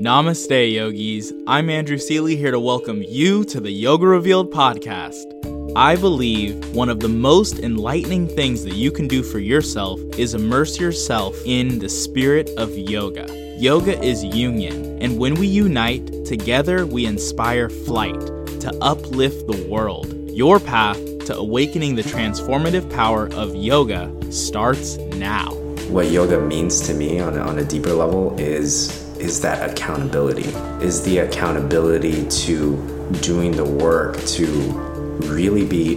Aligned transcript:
Namaste, 0.00 0.72
yogis. 0.72 1.32
I'm 1.46 1.70
Andrew 1.70 1.98
Seeley 1.98 2.34
here 2.34 2.50
to 2.50 2.58
welcome 2.58 3.00
you 3.06 3.44
to 3.44 3.60
the 3.60 3.70
Yoga 3.70 4.08
Revealed 4.08 4.52
podcast. 4.52 5.24
I 5.76 5.94
believe 5.94 6.74
one 6.74 6.88
of 6.88 6.98
the 6.98 7.08
most 7.08 7.60
enlightening 7.60 8.26
things 8.26 8.64
that 8.64 8.74
you 8.74 8.90
can 8.90 9.06
do 9.06 9.22
for 9.22 9.38
yourself 9.38 10.00
is 10.18 10.34
immerse 10.34 10.80
yourself 10.80 11.36
in 11.46 11.78
the 11.78 11.88
spirit 11.88 12.50
of 12.56 12.76
yoga. 12.76 13.26
Yoga 13.56 13.96
is 14.02 14.24
union, 14.24 15.00
and 15.00 15.16
when 15.16 15.36
we 15.36 15.46
unite, 15.46 16.24
together 16.24 16.86
we 16.86 17.06
inspire 17.06 17.68
flight 17.68 18.20
to 18.60 18.76
uplift 18.80 19.46
the 19.46 19.64
world. 19.68 20.12
Your 20.28 20.58
path 20.58 20.98
to 21.26 21.36
awakening 21.36 21.94
the 21.94 22.02
transformative 22.02 22.92
power 22.92 23.28
of 23.34 23.54
yoga 23.54 24.12
starts 24.32 24.96
now. 24.96 25.54
what 25.88 26.10
yoga 26.10 26.40
means 26.40 26.80
to 26.80 26.94
me 26.94 27.20
on 27.20 27.38
on 27.38 27.60
a 27.60 27.64
deeper 27.64 27.92
level 27.92 28.34
is 28.40 29.03
is 29.24 29.40
that 29.40 29.68
accountability. 29.70 30.50
Is 30.84 31.02
the 31.02 31.18
accountability 31.18 32.28
to 32.28 32.76
doing 33.22 33.52
the 33.52 33.64
work 33.64 34.22
to 34.24 34.46
really 35.24 35.66
be 35.66 35.96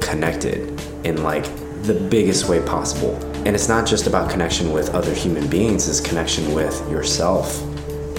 connected 0.00 0.80
in 1.04 1.22
like 1.22 1.44
the 1.82 1.94
biggest 2.10 2.48
way 2.48 2.64
possible. 2.64 3.14
And 3.46 3.48
it's 3.48 3.68
not 3.68 3.86
just 3.86 4.06
about 4.06 4.30
connection 4.30 4.72
with 4.72 4.94
other 4.94 5.12
human 5.12 5.48
beings 5.48 5.88
it's 5.88 6.00
connection 6.00 6.54
with 6.54 6.74
yourself 6.90 7.60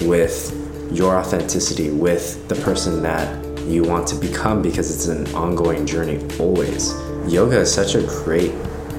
with 0.02 0.52
your 0.92 1.16
authenticity 1.16 1.90
with 1.90 2.46
the 2.48 2.54
person 2.56 3.02
that 3.02 3.44
you 3.66 3.82
want 3.82 4.06
to 4.06 4.16
become 4.16 4.60
because 4.60 4.94
it's 4.94 5.06
an 5.06 5.34
ongoing 5.34 5.86
journey 5.86 6.20
always. 6.38 6.92
Yoga 7.26 7.60
is 7.60 7.72
such 7.72 7.94
a 7.94 8.02
great 8.02 8.52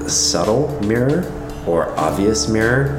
subtle 0.08 0.68
mirror 0.84 1.32
or 1.66 1.96
obvious 1.98 2.48
mirror, 2.48 2.98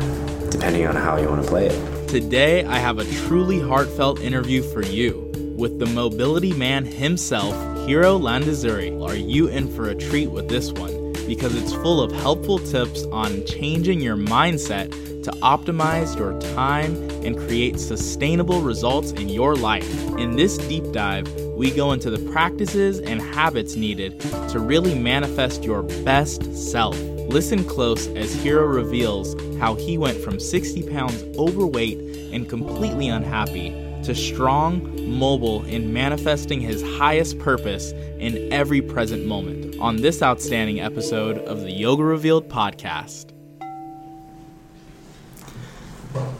depending 0.49 0.87
on 0.87 0.95
how 0.95 1.17
you 1.17 1.27
want 1.27 1.43
to 1.43 1.47
play 1.47 1.67
it. 1.67 1.96
Today, 2.07 2.63
I 2.63 2.77
have 2.77 2.99
a 2.99 3.27
truly 3.27 3.59
heartfelt 3.59 4.21
interview 4.21 4.63
for 4.63 4.81
you 4.81 5.29
with 5.57 5.77
the 5.77 5.85
mobility 5.87 6.53
man 6.53 6.85
himself, 6.85 7.53
Hiro 7.85 8.17
Landazuri. 8.17 9.05
Are 9.05 9.13
you 9.13 9.49
in 9.49 9.67
for 9.75 9.89
a 9.89 9.95
treat 9.95 10.27
with 10.27 10.47
this 10.47 10.71
one? 10.71 11.11
Because 11.27 11.53
it's 11.53 11.73
full 11.73 12.01
of 12.01 12.13
helpful 12.13 12.59
tips 12.59 13.03
on 13.11 13.45
changing 13.45 13.99
your 13.99 14.15
mindset 14.15 14.89
to 15.23 15.31
optimize 15.41 16.17
your 16.17 16.39
time 16.55 16.95
and 17.25 17.37
create 17.37 17.77
sustainable 17.77 18.61
results 18.61 19.11
in 19.11 19.27
your 19.27 19.57
life. 19.57 19.91
In 20.17 20.37
this 20.37 20.57
deep 20.57 20.89
dive, 20.93 21.29
we 21.57 21.71
go 21.71 21.91
into 21.91 22.09
the 22.09 22.31
practices 22.31 23.01
and 23.01 23.21
habits 23.21 23.75
needed 23.75 24.21
to 24.21 24.59
really 24.59 24.97
manifest 24.97 25.65
your 25.65 25.83
best 25.83 26.55
self. 26.55 26.97
Listen 27.37 27.63
close 27.63 28.07
as 28.07 28.33
Hiro 28.33 28.65
reveals 28.65 29.35
how 29.59 29.75
he 29.75 29.95
went 29.95 30.17
from 30.17 30.39
60 30.39 30.89
pounds 30.89 31.23
overweight 31.37 31.99
and 32.33 32.49
completely 32.49 33.09
unhappy 33.09 33.69
to 34.01 34.15
strong, 34.15 34.81
mobile, 35.07 35.61
and 35.65 35.93
manifesting 35.93 36.59
his 36.59 36.81
highest 36.97 37.37
purpose 37.37 37.91
in 38.17 38.51
every 38.51 38.81
present 38.81 39.23
moment 39.27 39.79
on 39.79 39.97
this 39.97 40.23
outstanding 40.23 40.79
episode 40.79 41.37
of 41.37 41.61
the 41.61 41.69
Yoga 41.69 42.03
Revealed 42.03 42.49
podcast. 42.49 43.33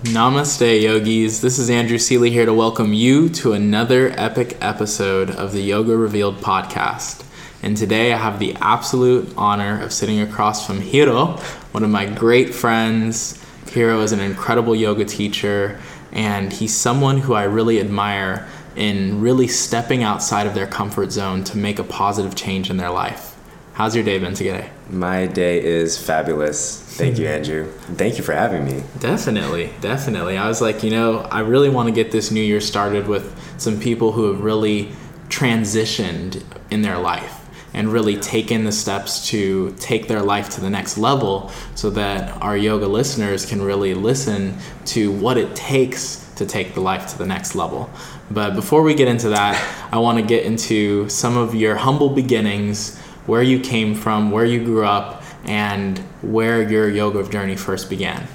Namaste, 0.01 0.81
yogis. 0.81 1.41
This 1.41 1.59
is 1.59 1.69
Andrew 1.69 1.99
Seeley 1.99 2.31
here 2.31 2.47
to 2.47 2.53
welcome 2.55 2.91
you 2.91 3.29
to 3.29 3.53
another 3.53 4.15
epic 4.17 4.57
episode 4.61 5.29
of 5.29 5.51
the 5.51 5.61
Yoga 5.61 5.95
Revealed 5.95 6.37
podcast. 6.37 7.26
And 7.63 7.75
today 7.75 8.13
I 8.13 8.17
have 8.17 8.39
the 8.39 8.55
absolute 8.55 9.33
honor 9.35 9.81
of 9.81 9.91
sitting 9.91 10.21
across 10.21 10.65
from 10.65 10.79
Hiro, 10.79 11.37
one 11.71 11.83
of 11.83 11.89
my 11.89 12.05
great 12.05 12.53
friends. 12.53 13.43
Hiro 13.71 14.01
is 14.01 14.11
an 14.11 14.19
incredible 14.19 14.75
yoga 14.75 15.05
teacher, 15.05 15.79
and 16.11 16.53
he's 16.53 16.75
someone 16.75 17.17
who 17.17 17.33
I 17.33 17.43
really 17.43 17.79
admire 17.79 18.47
in 18.75 19.21
really 19.21 19.47
stepping 19.47 20.03
outside 20.03 20.45
of 20.45 20.53
their 20.53 20.67
comfort 20.67 21.11
zone 21.11 21.43
to 21.45 21.57
make 21.57 21.79
a 21.79 21.83
positive 21.83 22.35
change 22.35 22.69
in 22.69 22.77
their 22.77 22.91
life. 22.91 23.35
How's 23.73 23.95
your 23.95 24.05
day 24.05 24.19
been 24.19 24.33
today? 24.33 24.69
My 24.89 25.25
day 25.25 25.63
is 25.63 25.97
fabulous. 25.97 26.81
Thank 26.81 27.17
you, 27.17 27.27
Andrew. 27.27 27.71
Thank 27.95 28.17
you 28.17 28.23
for 28.23 28.33
having 28.33 28.65
me. 28.65 28.83
Definitely, 28.99 29.71
definitely. 29.81 30.37
I 30.37 30.47
was 30.47 30.61
like, 30.61 30.83
you 30.83 30.91
know, 30.91 31.19
I 31.19 31.41
really 31.41 31.69
want 31.69 31.89
to 31.89 31.93
get 31.93 32.11
this 32.11 32.31
new 32.31 32.41
year 32.41 32.61
started 32.61 33.07
with 33.07 33.35
some 33.59 33.79
people 33.79 34.11
who 34.11 34.31
have 34.31 34.41
really 34.41 34.91
transitioned 35.27 36.43
in 36.71 36.81
their 36.81 36.97
life 36.97 37.46
and 37.73 37.91
really 37.91 38.17
taken 38.17 38.63
the 38.63 38.71
steps 38.71 39.29
to 39.29 39.73
take 39.79 40.07
their 40.07 40.21
life 40.21 40.49
to 40.49 40.61
the 40.61 40.69
next 40.69 40.97
level 40.97 41.51
so 41.75 41.89
that 41.89 42.41
our 42.41 42.57
yoga 42.57 42.87
listeners 42.87 43.45
can 43.45 43.61
really 43.61 43.93
listen 43.93 44.57
to 44.85 45.11
what 45.11 45.37
it 45.37 45.55
takes 45.55 46.27
to 46.35 46.45
take 46.45 46.73
the 46.73 46.81
life 46.81 47.07
to 47.07 47.17
the 47.17 47.25
next 47.25 47.55
level. 47.55 47.89
But 48.29 48.55
before 48.55 48.83
we 48.83 48.93
get 48.93 49.07
into 49.07 49.29
that, 49.29 49.89
I 49.91 49.97
want 49.99 50.19
to 50.19 50.25
get 50.25 50.45
into 50.45 51.09
some 51.09 51.37
of 51.37 51.55
your 51.55 51.75
humble 51.75 52.09
beginnings, 52.09 52.97
where 53.25 53.43
you 53.43 53.59
came 53.59 53.93
from, 53.93 54.31
where 54.31 54.45
you 54.45 54.63
grew 54.63 54.85
up, 54.85 55.23
and 55.45 55.97
where 56.21 56.61
your 56.61 56.89
yoga 56.89 57.27
journey 57.29 57.55
first 57.55 57.89
began. 57.89 58.27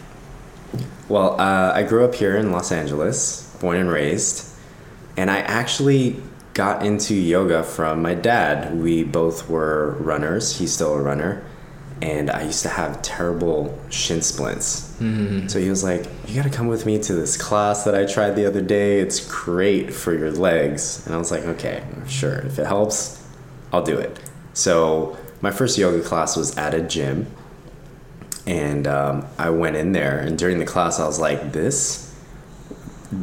Well, 1.09 1.41
uh, 1.41 1.73
I 1.75 1.83
grew 1.83 2.05
up 2.05 2.15
here 2.15 2.37
in 2.37 2.53
Los 2.53 2.73
Angeles, 2.73 3.55
born 3.61 3.77
and 3.77 3.91
raised, 3.91 4.49
and 5.17 5.31
I 5.31 5.41
actually 5.41 6.23
got 6.55 6.85
into 6.85 7.15
yoga 7.15 7.63
from 7.63 8.03
my 8.03 8.15
dad. 8.15 8.77
We 8.79 9.05
both 9.05 9.49
were 9.49 9.97
runners. 10.01 10.59
He's 10.59 10.73
still 10.73 10.95
a 10.95 11.01
runner. 11.01 11.45
And 12.01 12.31
I 12.31 12.43
used 12.43 12.63
to 12.63 12.69
have 12.69 13.01
terrible 13.03 13.79
shin 13.89 14.23
splints. 14.23 14.93
So 15.49 15.61
he 15.61 15.71
was 15.71 15.85
like, 15.85 16.05
You 16.27 16.35
gotta 16.35 16.55
come 16.55 16.67
with 16.67 16.85
me 16.85 16.99
to 17.01 17.13
this 17.15 17.37
class 17.37 17.85
that 17.85 17.95
I 17.95 18.07
tried 18.07 18.33
the 18.33 18.45
other 18.45 18.61
day. 18.61 18.99
It's 18.99 19.21
great 19.27 19.95
for 19.95 20.13
your 20.13 20.33
legs. 20.33 21.07
And 21.07 21.15
I 21.15 21.19
was 21.19 21.31
like, 21.31 21.45
Okay, 21.45 21.83
sure. 22.09 22.39
If 22.41 22.59
it 22.59 22.67
helps, 22.67 23.25
I'll 23.73 23.85
do 23.85 23.99
it. 23.99 24.19
So 24.53 25.17
my 25.41 25.53
first 25.53 25.79
yoga 25.79 26.03
class 26.03 26.37
was 26.37 26.57
at 26.59 26.75
a 26.75 26.83
gym. 26.83 27.27
And 28.47 28.89
um, 28.89 29.27
I 29.39 29.51
went 29.51 29.77
in 29.77 29.93
there, 29.93 30.19
and 30.19 30.37
during 30.37 30.59
the 30.59 30.67
class, 30.67 30.99
I 30.99 31.07
was 31.07 31.21
like, 31.21 31.53
This 31.53 32.13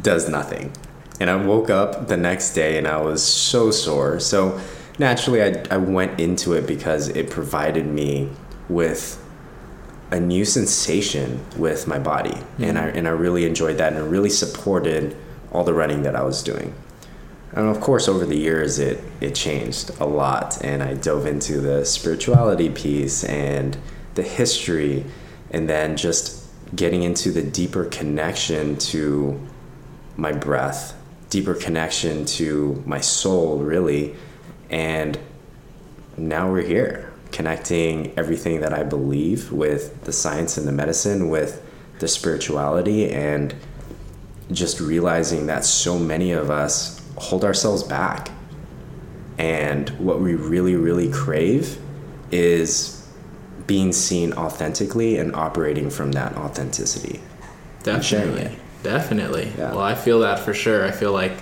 does 0.00 0.26
nothing. 0.28 0.72
And 1.20 1.30
I 1.30 1.36
woke 1.36 1.70
up 1.70 2.08
the 2.08 2.16
next 2.16 2.54
day 2.54 2.78
and 2.78 2.88
I 2.88 3.00
was 3.00 3.22
so 3.22 3.70
sore. 3.70 4.18
So 4.18 4.58
naturally, 4.98 5.42
I, 5.42 5.62
I 5.70 5.76
went 5.76 6.18
into 6.18 6.54
it 6.54 6.66
because 6.66 7.08
it 7.08 7.30
provided 7.30 7.86
me 7.86 8.30
with 8.68 9.22
a 10.10 10.18
new 10.18 10.44
sensation 10.44 11.40
with 11.56 11.86
my 11.86 11.98
body, 11.98 12.30
mm-hmm. 12.30 12.64
and 12.64 12.78
I 12.78 12.86
and 12.88 13.06
I 13.06 13.12
really 13.12 13.44
enjoyed 13.44 13.78
that, 13.78 13.92
and 13.92 14.04
it 14.04 14.08
really 14.08 14.30
supported 14.30 15.16
all 15.52 15.64
the 15.64 15.74
running 15.74 16.02
that 16.02 16.16
I 16.16 16.22
was 16.22 16.42
doing. 16.42 16.74
And 17.52 17.68
of 17.68 17.80
course, 17.80 18.08
over 18.08 18.26
the 18.26 18.36
years, 18.36 18.78
it 18.78 19.02
it 19.20 19.34
changed 19.34 19.90
a 20.00 20.06
lot, 20.06 20.62
and 20.64 20.82
I 20.82 20.94
dove 20.94 21.26
into 21.26 21.60
the 21.60 21.84
spirituality 21.84 22.70
piece 22.70 23.24
and 23.24 23.76
the 24.14 24.22
history, 24.22 25.04
and 25.50 25.68
then 25.68 25.96
just 25.96 26.44
getting 26.74 27.02
into 27.02 27.30
the 27.32 27.42
deeper 27.42 27.84
connection 27.84 28.76
to 28.78 29.40
my 30.16 30.32
breath, 30.32 30.99
deeper 31.30 31.54
connection 31.54 32.24
to 32.26 32.82
my 32.84 33.00
soul, 33.00 33.58
really, 33.58 34.14
and 34.68 35.18
now 36.16 36.50
we're 36.50 36.62
here 36.62 37.12
connecting 37.32 38.12
everything 38.18 38.60
that 38.60 38.72
I 38.72 38.82
believe 38.82 39.52
with 39.52 40.04
the 40.04 40.12
science 40.12 40.58
and 40.58 40.66
the 40.66 40.72
medicine, 40.72 41.30
with 41.30 41.64
the 42.00 42.08
spirituality, 42.08 43.10
and 43.10 43.54
just 44.50 44.80
realizing 44.80 45.46
that 45.46 45.64
so 45.64 45.98
many 45.98 46.32
of 46.32 46.50
us 46.50 47.00
hold 47.16 47.44
ourselves 47.44 47.82
back. 47.82 48.30
And 49.38 49.88
what 49.90 50.20
we 50.20 50.34
really, 50.34 50.74
really 50.74 51.10
crave 51.10 51.78
is 52.30 53.06
being 53.66 53.92
seen 53.92 54.32
authentically 54.32 55.16
and 55.18 55.34
operating 55.34 55.90
from 55.90 56.12
that 56.12 56.36
authenticity. 56.36 57.20
Definitely. 57.82 58.58
Definitely. 58.82 59.52
Yeah. 59.56 59.70
Well, 59.70 59.80
I 59.80 59.94
feel 59.94 60.20
that 60.20 60.40
for 60.40 60.54
sure. 60.54 60.86
I 60.86 60.90
feel 60.90 61.12
like, 61.12 61.32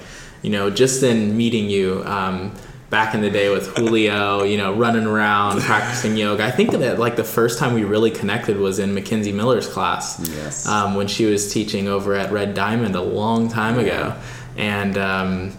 you 0.43 0.51
know, 0.51 0.71
just 0.71 1.03
in 1.03 1.37
meeting 1.37 1.71
you, 1.71 2.03
um, 2.05 2.55
back 2.91 3.15
in 3.15 3.21
the 3.21 3.31
day 3.31 3.51
with 3.51 3.77
Julio, 3.77 4.45
you 4.45 4.57
know, 4.57 4.75
running 4.75 5.05
around 5.05 5.61
practicing 5.63 6.17
yoga. 6.17 6.45
I 6.45 6.51
think 6.51 6.71
that 6.73 6.99
like 6.99 7.17
the 7.17 7.25
first 7.25 7.59
time 7.59 7.75
we 7.75 7.85
really 7.85 8.11
connected 8.11 8.57
was 8.57 8.79
in 8.79 8.95
Mackenzie 8.95 9.33
Miller's 9.33 9.69
class. 9.69 10.19
Yes. 10.31 10.67
Um, 10.67 10.95
when 10.95 11.07
she 11.07 11.27
was 11.27 11.53
teaching 11.53 11.89
over 11.89 12.15
at 12.15 12.33
Red 12.33 12.55
Diamond 12.55 12.95
a 12.95 13.03
long 13.03 13.49
time 13.49 13.79
ago, 13.79 14.17
and 14.57 14.97
um, 14.97 15.53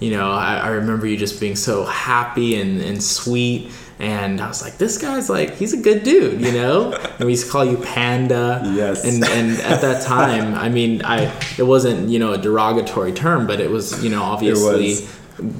you 0.00 0.10
know, 0.10 0.30
I, 0.30 0.56
I, 0.56 0.68
remember 0.68 1.06
you 1.06 1.16
just 1.16 1.40
being 1.40 1.56
so 1.56 1.84
happy 1.84 2.60
and, 2.60 2.80
and 2.82 3.02
sweet. 3.02 3.72
And 3.98 4.40
I 4.42 4.48
was 4.48 4.62
like, 4.62 4.76
this 4.76 4.98
guy's 4.98 5.30
like, 5.30 5.54
he's 5.54 5.72
a 5.72 5.78
good 5.78 6.02
dude, 6.02 6.40
you 6.40 6.52
know? 6.52 6.92
and 7.18 7.24
we 7.24 7.32
used 7.32 7.46
to 7.46 7.52
call 7.52 7.64
you 7.64 7.78
Panda. 7.78 8.60
Yes. 8.74 9.04
And 9.04 9.24
and 9.24 9.58
at 9.60 9.80
that 9.80 10.02
time, 10.02 10.54
I 10.54 10.68
mean, 10.68 11.02
I 11.02 11.32
it 11.56 11.62
wasn't, 11.62 12.08
you 12.10 12.18
know, 12.18 12.32
a 12.32 12.38
derogatory 12.38 13.12
term, 13.12 13.46
but 13.46 13.60
it 13.60 13.70
was, 13.70 14.04
you 14.04 14.10
know, 14.10 14.22
obviously 14.22 15.08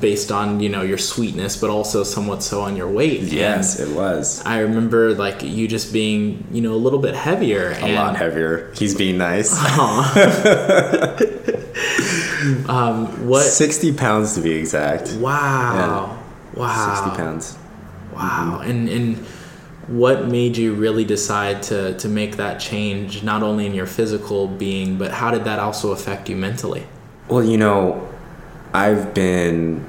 based 0.00 0.32
on 0.32 0.58
you 0.58 0.70
know 0.70 0.80
your 0.80 0.96
sweetness 0.96 1.58
but 1.58 1.68
also 1.68 2.02
somewhat 2.02 2.42
so 2.42 2.62
on 2.62 2.76
your 2.76 2.88
weight. 2.88 3.20
Yes 3.20 3.78
and 3.78 3.92
it 3.92 3.94
was. 3.94 4.42
I 4.46 4.60
remember 4.60 5.14
like 5.14 5.42
you 5.42 5.68
just 5.68 5.92
being 5.92 6.46
you 6.50 6.62
know 6.62 6.72
a 6.72 6.80
little 6.80 6.98
bit 6.98 7.14
heavier 7.14 7.76
a 7.80 7.94
lot 7.94 8.16
heavier. 8.16 8.72
He's 8.74 8.94
being 8.94 9.18
nice. 9.18 9.52
Um, 12.68 13.26
what 13.26 13.42
60 13.44 13.94
pounds 13.94 14.36
to 14.36 14.40
be 14.40 14.52
exact. 14.52 15.14
Wow. 15.14 16.16
Yeah. 16.54 16.60
wow. 16.60 17.04
60 17.04 17.16
pounds 17.20 17.58
wow. 18.16 18.60
Mm-hmm. 18.60 18.70
and 18.70 18.88
and 18.88 19.16
what 19.88 20.26
made 20.26 20.56
you 20.56 20.74
really 20.74 21.04
decide 21.04 21.62
to 21.62 21.96
to 21.98 22.08
make 22.08 22.36
that 22.36 22.58
change 22.58 23.22
not 23.22 23.42
only 23.42 23.66
in 23.66 23.74
your 23.74 23.86
physical 23.86 24.48
being 24.48 24.98
but 24.98 25.12
how 25.12 25.30
did 25.30 25.44
that 25.44 25.58
also 25.58 25.92
affect 25.92 26.28
you 26.28 26.36
mentally? 26.36 26.84
Well 27.28 27.44
you 27.44 27.56
know 27.56 28.08
I've 28.72 29.14
been 29.14 29.84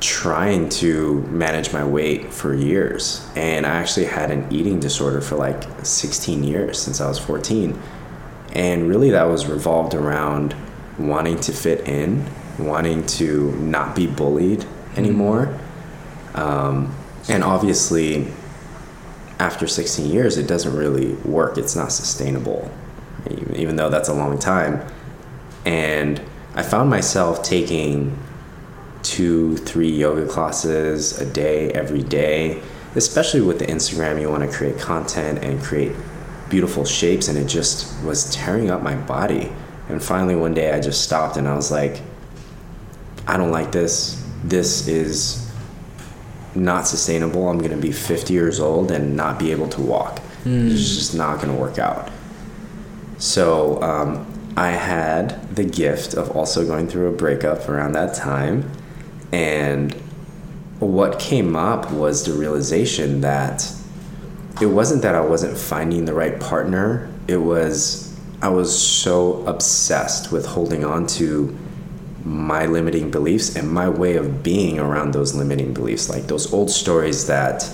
trying 0.00 0.68
to 0.68 1.22
manage 1.22 1.72
my 1.72 1.84
weight 1.84 2.32
for 2.32 2.54
years 2.54 3.28
and 3.36 3.66
I 3.66 3.70
actually 3.70 4.06
had 4.06 4.30
an 4.30 4.46
eating 4.52 4.78
disorder 4.78 5.20
for 5.20 5.36
like 5.36 5.64
16 5.84 6.44
years 6.44 6.78
since 6.80 7.00
I 7.00 7.08
was 7.08 7.18
14 7.18 7.80
and 8.52 8.88
really 8.88 9.10
that 9.10 9.24
was 9.24 9.46
revolved 9.46 9.94
around 9.94 10.54
wanting 10.98 11.38
to 11.40 11.52
fit 11.52 11.88
in 11.88 12.24
wanting 12.58 13.06
to 13.06 13.52
not 13.52 13.94
be 13.94 14.06
bullied 14.06 14.64
anymore. 14.96 15.56
Um, 16.34 16.94
and 17.28 17.44
obviously 17.44 18.26
after 19.38 19.66
16 19.66 20.10
years 20.10 20.36
it 20.36 20.46
doesn't 20.46 20.76
really 20.76 21.14
work 21.24 21.56
it's 21.58 21.76
not 21.76 21.92
sustainable 21.92 22.70
even 23.54 23.76
though 23.76 23.90
that's 23.90 24.08
a 24.08 24.14
long 24.14 24.38
time 24.38 24.80
and 25.64 26.20
I 26.54 26.62
found 26.62 26.90
myself 26.90 27.42
taking 27.42 28.18
two, 29.02 29.56
three 29.58 29.90
yoga 29.90 30.26
classes 30.26 31.20
a 31.20 31.26
day, 31.26 31.70
every 31.70 32.02
day, 32.02 32.60
especially 32.96 33.42
with 33.42 33.58
the 33.58 33.66
Instagram. 33.66 34.20
You 34.20 34.28
want 34.28 34.50
to 34.50 34.56
create 34.56 34.78
content 34.78 35.44
and 35.44 35.62
create 35.62 35.92
beautiful 36.48 36.84
shapes, 36.84 37.28
and 37.28 37.38
it 37.38 37.46
just 37.46 38.02
was 38.04 38.34
tearing 38.34 38.70
up 38.70 38.82
my 38.82 38.96
body. 38.96 39.52
And 39.88 40.02
finally, 40.02 40.34
one 40.34 40.54
day, 40.54 40.72
I 40.72 40.80
just 40.80 41.02
stopped 41.02 41.36
and 41.36 41.46
I 41.46 41.54
was 41.54 41.70
like, 41.70 42.02
I 43.26 43.36
don't 43.36 43.52
like 43.52 43.70
this. 43.70 44.22
This 44.42 44.88
is 44.88 45.47
not 46.54 46.86
sustainable. 46.86 47.48
I'm 47.48 47.58
going 47.58 47.70
to 47.70 47.76
be 47.76 47.92
50 47.92 48.32
years 48.32 48.60
old 48.60 48.90
and 48.90 49.16
not 49.16 49.38
be 49.38 49.50
able 49.52 49.68
to 49.70 49.80
walk. 49.80 50.20
Mm. 50.44 50.70
It's 50.70 50.96
just 50.96 51.14
not 51.14 51.40
going 51.40 51.54
to 51.54 51.60
work 51.60 51.78
out. 51.78 52.10
So, 53.18 53.82
um, 53.82 54.26
I 54.58 54.70
had 54.70 55.54
the 55.54 55.62
gift 55.62 56.14
of 56.14 56.36
also 56.36 56.66
going 56.66 56.88
through 56.88 57.10
a 57.10 57.12
breakup 57.12 57.68
around 57.68 57.92
that 57.92 58.14
time. 58.14 58.68
And 59.30 59.92
what 60.80 61.20
came 61.20 61.54
up 61.54 61.92
was 61.92 62.24
the 62.24 62.32
realization 62.32 63.20
that 63.20 63.72
it 64.60 64.66
wasn't 64.66 65.02
that 65.02 65.14
I 65.14 65.20
wasn't 65.20 65.56
finding 65.56 66.06
the 66.06 66.14
right 66.14 66.40
partner, 66.40 67.08
it 67.28 67.36
was 67.36 68.18
I 68.42 68.48
was 68.48 68.76
so 68.76 69.46
obsessed 69.46 70.32
with 70.32 70.46
holding 70.46 70.84
on 70.84 71.06
to 71.18 71.56
my 72.24 72.66
limiting 72.66 73.10
beliefs 73.10 73.56
and 73.56 73.70
my 73.70 73.88
way 73.88 74.16
of 74.16 74.42
being 74.42 74.78
around 74.78 75.12
those 75.12 75.34
limiting 75.34 75.72
beliefs, 75.72 76.08
like 76.08 76.24
those 76.26 76.52
old 76.52 76.70
stories 76.70 77.26
that 77.26 77.68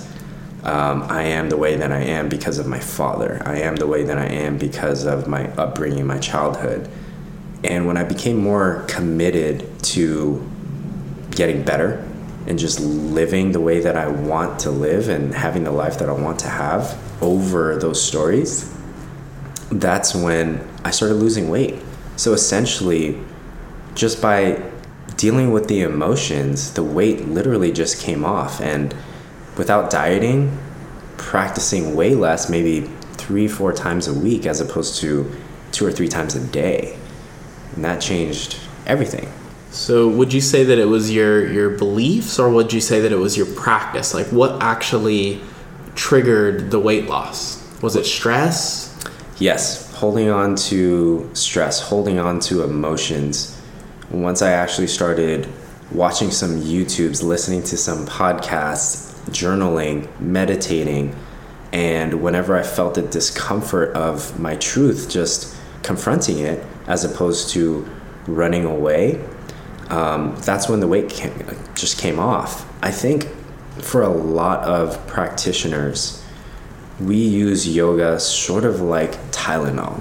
um, 0.63 1.03
I 1.03 1.23
am 1.23 1.49
the 1.49 1.57
way 1.57 1.75
that 1.75 1.91
I 1.91 2.01
am 2.01 2.27
because 2.29 2.57
of 2.57 2.65
my 2.65 2.79
father. 2.79 3.41
I 3.45 3.59
am 3.59 3.75
the 3.75 3.87
way 3.87 4.03
that 4.03 4.17
I 4.17 4.25
am 4.25 4.57
because 4.57 5.05
of 5.05 5.27
my 5.27 5.47
upbringing, 5.51 6.07
my 6.07 6.17
childhood. 6.17 6.89
And 7.63 7.85
when 7.85 7.97
I 7.97 8.03
became 8.03 8.37
more 8.37 8.85
committed 8.87 9.67
to 9.83 10.47
getting 11.31 11.63
better 11.63 12.03
and 12.47 12.57
just 12.57 12.79
living 12.79 13.51
the 13.51 13.59
way 13.59 13.79
that 13.79 13.95
I 13.95 14.07
want 14.07 14.59
to 14.61 14.71
live 14.71 15.09
and 15.09 15.33
having 15.33 15.63
the 15.63 15.71
life 15.71 15.99
that 15.99 16.09
I 16.09 16.13
want 16.13 16.39
to 16.39 16.47
have 16.47 16.97
over 17.21 17.77
those 17.77 18.01
stories, 18.01 18.71
that's 19.71 20.15
when 20.15 20.67
I 20.83 20.91
started 20.91 21.15
losing 21.15 21.49
weight. 21.49 21.75
So 22.17 22.33
essentially, 22.33 23.19
just 23.95 24.21
by 24.21 24.61
dealing 25.17 25.51
with 25.51 25.67
the 25.67 25.81
emotions, 25.81 26.73
the 26.73 26.83
weight 26.83 27.25
literally 27.27 27.71
just 27.71 27.99
came 27.99 28.23
off. 28.23 28.61
And 28.61 28.93
without 29.57 29.89
dieting, 29.89 30.57
practicing 31.17 31.95
way 31.95 32.13
less, 32.13 32.49
maybe 32.49 32.81
three, 33.13 33.47
four 33.47 33.73
times 33.73 34.07
a 34.07 34.13
week, 34.13 34.45
as 34.45 34.61
opposed 34.61 34.97
to 34.97 35.33
two 35.71 35.85
or 35.85 35.91
three 35.91 36.07
times 36.07 36.35
a 36.35 36.45
day. 36.47 36.97
And 37.73 37.83
that 37.83 38.01
changed 38.01 38.59
everything. 38.85 39.31
So, 39.71 40.07
would 40.07 40.31
you 40.31 40.39
say 40.39 40.63
that 40.63 40.79
it 40.79 40.85
was 40.85 41.11
your 41.11 41.51
your 41.51 41.71
beliefs, 41.71 42.39
or 42.39 42.49
would 42.49 42.71
you 42.71 42.79
say 42.79 43.01
that 43.01 43.11
it 43.11 43.17
was 43.17 43.35
your 43.35 43.47
practice? 43.55 44.13
Like, 44.13 44.27
what 44.27 44.63
actually 44.63 45.41
triggered 45.95 46.71
the 46.71 46.79
weight 46.79 47.07
loss? 47.07 47.61
Was 47.81 47.97
it 47.97 48.05
stress? 48.05 48.97
Yes, 49.37 49.93
holding 49.95 50.29
on 50.29 50.55
to 50.55 51.29
stress, 51.33 51.81
holding 51.81 52.19
on 52.19 52.39
to 52.41 52.63
emotions. 52.63 53.54
Once 54.15 54.41
I 54.41 54.51
actually 54.51 54.87
started 54.87 55.45
watching 55.91 56.31
some 56.31 56.61
YouTubes, 56.61 57.21
listening 57.21 57.63
to 57.63 57.75
some 57.75 58.05
podcasts, 58.05 59.13
journaling, 59.29 60.07
meditating, 60.21 61.13
and 61.73 62.21
whenever 62.23 62.55
I 62.55 62.63
felt 62.63 62.95
the 62.95 63.01
discomfort 63.01 63.93
of 63.93 64.39
my 64.39 64.55
truth, 64.55 65.09
just 65.09 65.53
confronting 65.83 66.39
it 66.39 66.65
as 66.87 67.03
opposed 67.03 67.49
to 67.49 67.85
running 68.25 68.63
away, 68.63 69.21
um, 69.89 70.33
that's 70.45 70.69
when 70.69 70.79
the 70.79 70.87
weight 70.87 71.09
came, 71.09 71.33
just 71.75 71.99
came 71.99 72.17
off. 72.17 72.65
I 72.81 72.91
think 72.91 73.27
for 73.81 74.01
a 74.01 74.07
lot 74.09 74.63
of 74.63 75.05
practitioners, 75.07 76.23
we 77.01 77.17
use 77.17 77.67
yoga 77.67 78.17
sort 78.21 78.63
of 78.63 78.79
like 78.79 79.11
Tylenol, 79.31 79.99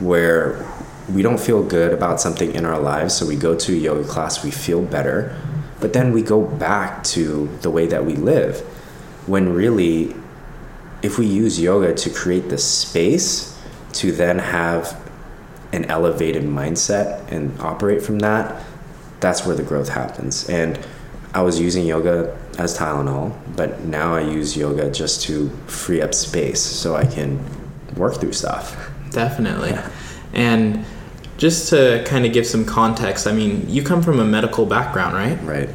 where 0.00 0.67
we 1.12 1.22
don't 1.22 1.40
feel 1.40 1.62
good 1.62 1.92
about 1.92 2.20
something 2.20 2.54
in 2.54 2.64
our 2.64 2.78
lives, 2.78 3.14
so 3.14 3.26
we 3.26 3.36
go 3.36 3.54
to 3.54 3.72
a 3.72 3.76
yoga 3.76 4.06
class, 4.06 4.44
we 4.44 4.50
feel 4.50 4.82
better, 4.82 5.36
but 5.80 5.92
then 5.92 6.12
we 6.12 6.22
go 6.22 6.44
back 6.44 7.02
to 7.04 7.46
the 7.62 7.70
way 7.70 7.86
that 7.86 8.04
we 8.04 8.14
live. 8.14 8.60
When 9.26 9.54
really, 9.54 10.14
if 11.02 11.18
we 11.18 11.26
use 11.26 11.60
yoga 11.60 11.94
to 11.94 12.10
create 12.10 12.48
the 12.48 12.58
space 12.58 13.58
to 13.94 14.12
then 14.12 14.38
have 14.38 15.00
an 15.72 15.84
elevated 15.86 16.42
mindset 16.44 17.30
and 17.30 17.58
operate 17.60 18.02
from 18.02 18.18
that, 18.20 18.64
that's 19.20 19.46
where 19.46 19.56
the 19.56 19.62
growth 19.62 19.88
happens. 19.88 20.48
And 20.48 20.78
I 21.34 21.42
was 21.42 21.60
using 21.60 21.86
yoga 21.86 22.36
as 22.58 22.76
Tylenol, 22.76 23.36
but 23.54 23.80
now 23.80 24.14
I 24.14 24.20
use 24.20 24.56
yoga 24.56 24.90
just 24.90 25.22
to 25.22 25.50
free 25.66 26.00
up 26.00 26.14
space 26.14 26.60
so 26.60 26.96
I 26.96 27.04
can 27.04 27.38
work 27.96 28.16
through 28.16 28.32
stuff. 28.32 28.90
Definitely. 29.10 29.76
And 30.32 30.84
just 31.38 31.70
to 31.70 32.04
kind 32.04 32.26
of 32.26 32.32
give 32.32 32.46
some 32.46 32.64
context, 32.64 33.26
I 33.26 33.32
mean, 33.32 33.64
you 33.70 33.82
come 33.82 34.02
from 34.02 34.18
a 34.20 34.24
medical 34.24 34.66
background, 34.66 35.14
right? 35.14 35.42
Right. 35.42 35.70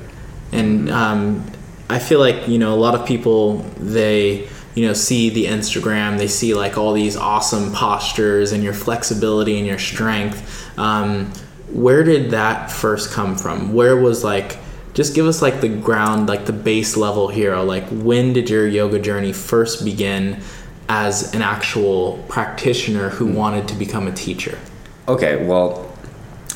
And 0.52 0.92
um, 0.92 1.50
I 1.90 2.00
feel 2.00 2.20
like, 2.20 2.48
you 2.48 2.60
know, 2.60 2.74
a 2.74 2.78
lot 2.78 2.96
of 2.96 3.08
people, 3.08 3.60
they, 3.78 4.48
you 4.76 4.86
know, 4.86 4.94
see 4.94 5.30
the 5.30 5.46
Instagram, 5.46 6.18
they 6.18 6.28
see 6.28 6.54
like 6.54 6.78
all 6.78 6.94
these 6.94 7.16
awesome 7.16 7.72
postures 7.72 8.52
and 8.52 8.62
your 8.62 8.74
flexibility 8.74 9.58
and 9.58 9.66
your 9.66 9.80
strength. 9.80 10.78
Um, 10.78 11.32
where 11.72 12.04
did 12.04 12.32
that 12.32 12.70
first 12.70 13.12
come 13.12 13.36
from? 13.36 13.74
Where 13.74 13.96
was 13.96 14.24
like, 14.24 14.58
just 14.94 15.16
give 15.16 15.26
us 15.26 15.42
like 15.42 15.62
the 15.62 15.70
ground, 15.70 16.28
like 16.28 16.46
the 16.46 16.54
base 16.54 16.98
level 16.98 17.30
Hiro. 17.30 17.64
Like, 17.64 17.88
when 17.90 18.34
did 18.34 18.50
your 18.50 18.68
yoga 18.68 19.00
journey 19.00 19.32
first 19.32 19.86
begin 19.86 20.42
as 20.90 21.34
an 21.34 21.42
actual 21.42 22.24
practitioner 22.28 23.10
who 23.10 23.26
wanted 23.26 23.68
to 23.70 23.76
become 23.76 24.08
a 24.08 24.12
teacher? 24.12 24.60
Okay, 25.08 25.46
well, 25.46 25.94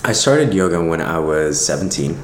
I 0.03 0.13
started 0.13 0.53
yoga 0.53 0.81
when 0.83 1.01
I 1.01 1.19
was 1.19 1.63
17. 1.65 2.17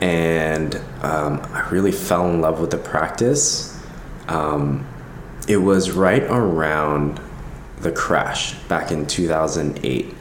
And 0.00 0.74
um, 1.02 1.40
I 1.52 1.68
really 1.70 1.92
fell 1.92 2.30
in 2.30 2.40
love 2.40 2.58
with 2.58 2.70
the 2.70 2.78
practice. 2.78 3.78
Um, 4.28 4.86
it 5.46 5.58
was 5.58 5.90
right 5.90 6.22
around 6.22 7.20
the 7.80 7.92
crash 7.92 8.54
back 8.68 8.90
in 8.90 9.06
2008. 9.06 10.14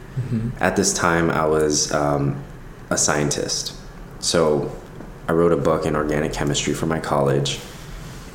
At 0.59 0.75
this 0.75 0.93
time, 0.93 1.29
I 1.29 1.45
was 1.45 1.93
um, 1.93 2.43
a 2.89 2.97
scientist. 2.97 3.73
So 4.19 4.69
I 5.29 5.31
wrote 5.31 5.53
a 5.53 5.57
book 5.57 5.85
in 5.85 5.95
organic 5.95 6.33
chemistry 6.33 6.73
for 6.73 6.87
my 6.87 6.99
college. 6.99 7.59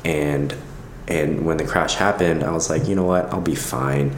And 0.03 0.55
and 1.07 1.45
when 1.45 1.57
the 1.57 1.65
crash 1.65 1.93
happened, 1.93 2.43
I 2.43 2.51
was 2.51 2.71
like, 2.71 2.87
you 2.87 2.95
know 2.95 3.03
what? 3.03 3.31
I'll 3.31 3.39
be 3.39 3.53
fine. 3.53 4.15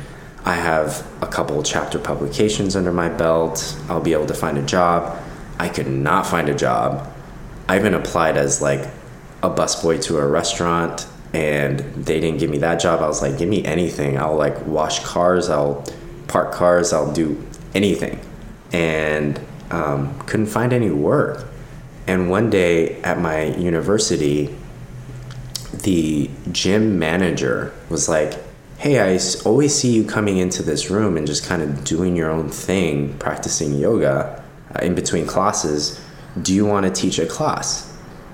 I 0.47 0.55
have 0.55 1.05
a 1.21 1.27
couple 1.27 1.61
chapter 1.61 1.99
publications 1.99 2.77
under 2.77 2.93
my 2.93 3.09
belt. 3.09 3.77
I'll 3.89 3.99
be 3.99 4.13
able 4.13 4.27
to 4.27 4.33
find 4.33 4.57
a 4.57 4.61
job. 4.61 5.21
I 5.59 5.67
could 5.67 5.87
not 5.87 6.25
find 6.25 6.47
a 6.47 6.55
job. 6.55 7.05
I 7.67 7.77
even 7.77 7.93
applied 7.93 8.37
as 8.37 8.61
like 8.61 8.87
a 9.43 9.49
busboy 9.49 10.01
to 10.03 10.19
a 10.19 10.25
restaurant 10.25 11.05
and 11.33 11.79
they 11.79 12.21
didn't 12.21 12.39
give 12.39 12.49
me 12.49 12.59
that 12.59 12.79
job. 12.79 13.01
I 13.01 13.07
was 13.07 13.21
like, 13.21 13.37
give 13.37 13.49
me 13.49 13.65
anything. 13.65 14.17
I'll 14.17 14.37
like 14.37 14.65
wash 14.65 15.03
cars, 15.03 15.49
I'll 15.49 15.85
park 16.29 16.53
cars, 16.53 16.93
I'll 16.93 17.11
do 17.11 17.45
anything. 17.75 18.17
And 18.71 19.41
um, 19.69 20.17
couldn't 20.27 20.45
find 20.47 20.71
any 20.71 20.91
work. 20.91 21.45
And 22.07 22.29
one 22.29 22.49
day 22.49 23.01
at 23.01 23.19
my 23.19 23.47
university, 23.47 24.55
the 25.83 26.29
gym 26.53 26.97
manager 26.97 27.73
was 27.89 28.07
like, 28.07 28.46
Hey, 28.79 28.99
I 28.99 29.19
always 29.43 29.73
see 29.73 29.91
you 29.91 30.03
coming 30.03 30.37
into 30.37 30.61
this 30.61 30.91
room 30.91 31.17
and 31.17 31.25
just 31.25 31.43
kind 31.43 31.63
of 31.63 31.83
doing 31.83 32.15
your 32.15 32.29
own 32.29 32.49
thing, 32.49 33.17
practicing 33.17 33.73
yoga 33.73 34.43
uh, 34.75 34.85
in 34.85 34.93
between 34.93 35.25
classes. 35.25 35.99
Do 36.39 36.53
you 36.53 36.63
want 36.63 36.85
to 36.85 36.91
teach 36.91 37.17
a 37.17 37.25
class? 37.25 37.91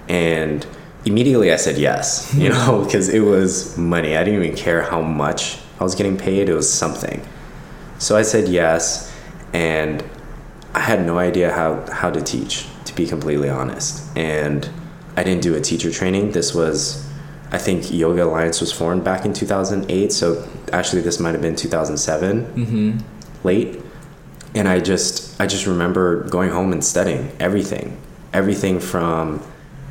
And 0.09 0.67
immediately 1.05 1.53
I 1.53 1.55
said 1.55 1.77
yes, 1.77 2.33
you 2.37 2.49
know, 2.49 2.83
because 2.83 3.07
it 3.07 3.21
was 3.21 3.77
money. 3.77 4.17
I 4.17 4.25
didn't 4.25 4.43
even 4.43 4.57
care 4.57 4.81
how 4.81 5.01
much 5.01 5.59
I 5.79 5.85
was 5.85 5.95
getting 5.95 6.17
paid, 6.17 6.49
it 6.49 6.53
was 6.53 6.71
something. 6.71 7.25
So 7.97 8.17
I 8.17 8.23
said 8.23 8.49
yes, 8.49 9.15
and 9.53 10.03
I 10.73 10.81
had 10.81 11.05
no 11.05 11.19
idea 11.19 11.53
how, 11.53 11.89
how 11.89 12.11
to 12.11 12.21
teach, 12.21 12.67
to 12.83 12.93
be 12.93 13.07
completely 13.07 13.49
honest. 13.49 14.05
And 14.17 14.69
I 15.15 15.23
didn't 15.23 15.41
do 15.41 15.55
a 15.55 15.61
teacher 15.61 15.89
training. 15.89 16.33
This 16.33 16.53
was, 16.53 17.09
I 17.53 17.59
think 17.59 17.91
Yoga 17.91 18.23
Alliance 18.25 18.59
was 18.59 18.71
formed 18.71 19.03
back 19.03 19.25
in 19.25 19.31
2008. 19.33 20.11
So 20.11 20.47
actually, 20.73 21.03
this 21.03 21.19
might 21.19 21.33
have 21.33 21.41
been 21.41 21.55
2007, 21.55 22.99
late. 23.43 23.79
And 24.55 24.67
I 24.67 24.79
just, 24.79 25.39
I 25.39 25.45
just 25.45 25.67
remember 25.67 26.27
going 26.29 26.49
home 26.49 26.73
and 26.73 26.83
studying 26.83 27.31
everything, 27.39 27.95
everything 28.33 28.79
from 28.79 29.41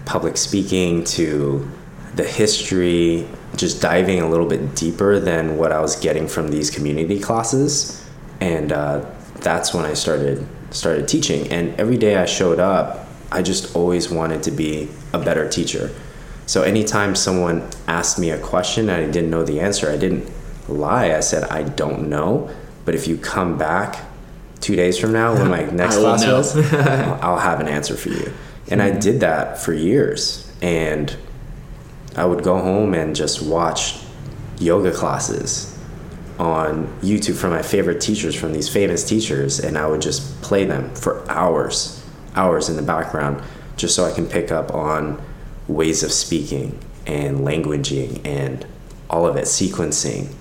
public 0.05 0.37
speaking 0.37 1.05
to 1.05 1.69
the 2.17 2.25
history, 2.25 3.29
just 3.57 3.81
diving 3.81 4.21
a 4.21 4.29
little 4.29 4.47
bit 4.47 4.75
deeper 4.75 5.19
than 5.21 5.57
what 5.57 5.71
I 5.73 5.81
was 5.81 5.97
getting 5.97 6.27
from 6.29 6.49
these 6.49 6.69
community 6.69 7.19
classes. 7.21 8.05
And 8.41 8.73
uh, 8.73 9.05
that's 9.37 9.73
when 9.73 9.85
I 9.85 9.95
started 9.95 10.47
started 10.71 11.07
teaching. 11.07 11.49
And 11.53 11.79
every 11.79 11.97
day 11.97 12.17
I 12.17 12.25
showed 12.25 12.59
up, 12.59 13.07
I 13.31 13.43
just 13.43 13.77
always 13.77 14.11
wanted 14.11 14.43
to 14.45 14.51
be 14.51 14.89
a 15.13 15.19
better 15.19 15.49
teacher. 15.49 15.91
So 16.47 16.63
anytime 16.63 17.15
someone 17.15 17.69
asked 17.87 18.19
me 18.19 18.31
a 18.31 18.39
question 18.39 18.89
and 18.89 19.05
I 19.05 19.11
didn't 19.11 19.31
know 19.31 19.45
the 19.45 19.61
answer, 19.61 19.91
I 19.91 19.97
didn't 19.97 20.31
lie. 20.69 21.15
I 21.15 21.21
said 21.21 21.45
I 21.45 21.63
don't 21.63 22.09
know. 22.09 22.51
But 22.85 22.95
if 22.95 23.07
you 23.07 23.17
come 23.17 23.57
back 23.57 24.05
two 24.61 24.77
days 24.77 24.99
from 24.99 25.13
now 25.13 25.35
when 25.35 25.49
my 25.49 25.65
next 25.71 25.99
class 25.99 26.27
was, 26.27 26.57
I'll 26.73 27.15
I'll 27.23 27.39
have 27.39 27.61
an 27.61 27.69
answer 27.69 27.97
for 27.97 28.09
you. 28.09 28.33
And 28.69 28.81
I 28.83 28.91
did 28.91 29.21
that 29.21 29.59
for 29.59 29.73
years. 29.73 30.51
And 30.63 31.17
I 32.17 32.25
would 32.25 32.45
go 32.45 32.59
home 32.59 32.95
and 32.95 33.17
just 33.17 33.43
watch 33.43 33.99
yoga 34.59 34.93
classes 34.93 35.69
on 36.39 36.87
YouTube 37.01 37.37
from 37.37 37.51
my 37.51 37.63
favorite 37.63 38.01
teachers, 38.01 38.35
from 38.35 38.53
these 38.53 38.69
famous 38.69 39.07
teachers, 39.07 39.61
and 39.61 39.77
I 39.79 39.87
would 39.87 40.03
just 40.03 40.41
play 40.43 40.65
them 40.65 40.95
for 40.95 41.29
hours, 41.31 42.05
hours 42.35 42.69
in 42.69 42.77
the 42.77 42.83
background, 42.83 43.43
just 43.77 43.95
so 43.95 44.05
I 44.05 44.13
can 44.13 44.27
pick 44.27 44.51
up 44.51 44.73
on 44.75 45.23
ways 45.75 46.03
of 46.03 46.13
speaking 46.13 46.79
and 47.07 47.41
languaging 47.41 48.25
and 48.25 48.67
all 49.11 49.27
of 49.27 49.37
it, 49.37 49.45
sequencing, 49.45 50.33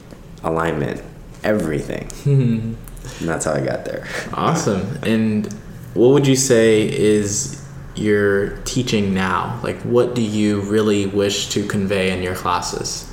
alignment, 0.43 1.01
everything. 1.43 2.07
Mm-hmm. 2.07 3.19
and 3.19 3.29
that's 3.29 3.45
how 3.45 3.53
I 3.53 3.61
got 3.61 3.85
there. 3.85 4.07
Awesome. 4.33 4.99
And 5.03 5.51
what 5.93 6.09
would 6.09 6.27
you 6.27 6.35
say 6.35 6.87
is 6.87 7.63
your 7.95 8.57
teaching 8.59 9.13
now? 9.13 9.59
Like, 9.63 9.79
what 9.81 10.15
do 10.15 10.21
you 10.21 10.61
really 10.61 11.05
wish 11.07 11.49
to 11.49 11.67
convey 11.67 12.11
in 12.11 12.23
your 12.23 12.35
classes? 12.35 13.07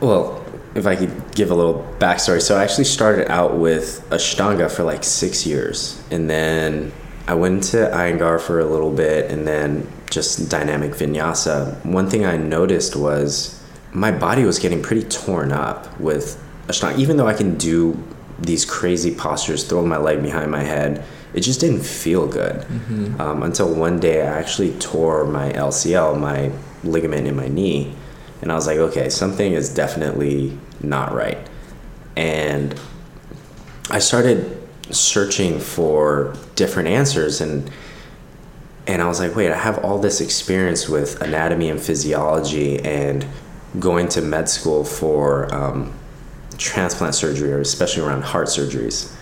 Well, 0.00 0.44
if 0.74 0.86
I 0.86 0.94
could 0.94 1.34
give 1.34 1.50
a 1.50 1.54
little 1.54 1.82
backstory. 1.98 2.42
So 2.42 2.56
I 2.56 2.62
actually 2.62 2.84
started 2.84 3.30
out 3.30 3.56
with 3.56 4.06
Ashtanga 4.10 4.70
for 4.70 4.84
like 4.84 5.04
six 5.04 5.46
years. 5.46 6.02
And 6.10 6.28
then 6.28 6.92
I 7.26 7.34
went 7.34 7.54
into 7.54 7.78
Iyengar 7.90 8.40
for 8.40 8.60
a 8.60 8.66
little 8.66 8.92
bit 8.92 9.30
and 9.30 9.48
then 9.48 9.90
just 10.16 10.48
dynamic 10.48 10.92
vinyasa. 10.92 11.84
One 11.84 12.08
thing 12.08 12.24
I 12.24 12.38
noticed 12.38 12.96
was 12.96 13.62
my 13.92 14.10
body 14.10 14.44
was 14.44 14.58
getting 14.58 14.82
pretty 14.82 15.06
torn 15.06 15.52
up 15.52 16.00
with 16.00 16.42
Ashtanga. 16.68 16.98
Even 16.98 17.18
though 17.18 17.28
I 17.28 17.34
can 17.34 17.58
do 17.58 18.02
these 18.38 18.64
crazy 18.64 19.14
postures, 19.14 19.62
throw 19.64 19.84
my 19.84 19.98
leg 19.98 20.22
behind 20.22 20.50
my 20.50 20.62
head, 20.62 21.04
it 21.34 21.40
just 21.40 21.60
didn't 21.60 21.82
feel 21.82 22.26
good. 22.26 22.64
Um, 23.20 23.42
until 23.42 23.74
one 23.74 24.00
day 24.00 24.22
I 24.22 24.38
actually 24.38 24.72
tore 24.78 25.26
my 25.26 25.52
LCL, 25.52 26.18
my 26.18 26.50
ligament 26.82 27.26
in 27.26 27.36
my 27.36 27.48
knee. 27.48 27.94
And 28.40 28.50
I 28.50 28.54
was 28.54 28.66
like, 28.66 28.78
okay, 28.78 29.10
something 29.10 29.52
is 29.52 29.72
definitely 29.72 30.58
not 30.80 31.12
right. 31.12 31.38
And 32.16 32.74
I 33.90 33.98
started 33.98 34.66
searching 34.90 35.60
for 35.60 36.34
different 36.54 36.88
answers 36.88 37.42
and 37.42 37.70
and 38.86 39.02
I 39.02 39.08
was 39.08 39.18
like, 39.18 39.34
wait, 39.34 39.50
I 39.50 39.58
have 39.58 39.84
all 39.84 39.98
this 39.98 40.20
experience 40.20 40.88
with 40.88 41.20
anatomy 41.20 41.70
and 41.70 41.80
physiology 41.80 42.78
and 42.80 43.26
going 43.80 44.08
to 44.10 44.22
med 44.22 44.48
school 44.48 44.84
for 44.84 45.52
um, 45.54 45.92
transplant 46.56 47.14
surgery, 47.14 47.52
or 47.52 47.60
especially 47.60 48.02
around 48.04 48.22
heart 48.22 48.48
surgeries. 48.48 49.12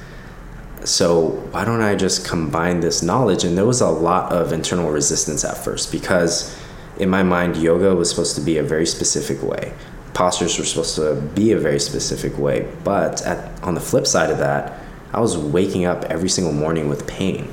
So 0.85 1.31
why 1.51 1.65
don't 1.65 1.81
I 1.81 1.95
just 1.95 2.27
combine 2.27 2.81
this 2.81 3.03
knowledge? 3.03 3.43
And 3.45 3.57
there 3.57 3.65
was 3.65 3.81
a 3.81 3.89
lot 3.89 4.33
of 4.33 4.53
internal 4.53 4.91
resistance 4.91 5.45
at 5.45 5.57
first 5.57 5.91
because 5.91 6.55
in 6.99 7.09
my 7.09 7.23
mind, 7.23 7.57
yoga 7.57 7.95
was 7.95 8.11
supposed 8.11 8.37
to 8.37 8.43
be 8.43 8.59
a 8.59 8.63
very 8.63 8.87
specific 8.87 9.43
way. 9.43 9.73
Postures 10.13 10.59
were 10.59 10.65
supposed 10.65 10.95
to 10.97 11.15
be 11.35 11.53
a 11.53 11.59
very 11.59 11.81
specific 11.81 12.39
way. 12.39 12.71
But 12.85 13.23
at, 13.23 13.63
on 13.65 13.75
the 13.75 13.81
flip 13.81 14.07
side 14.07 14.31
of 14.31 14.39
that, 14.39 14.79
I 15.13 15.21
was 15.21 15.37
waking 15.37 15.87
up 15.87 16.05
every 16.05 16.29
single 16.29 16.53
morning 16.53 16.89
with 16.89 17.07
pain. 17.07 17.53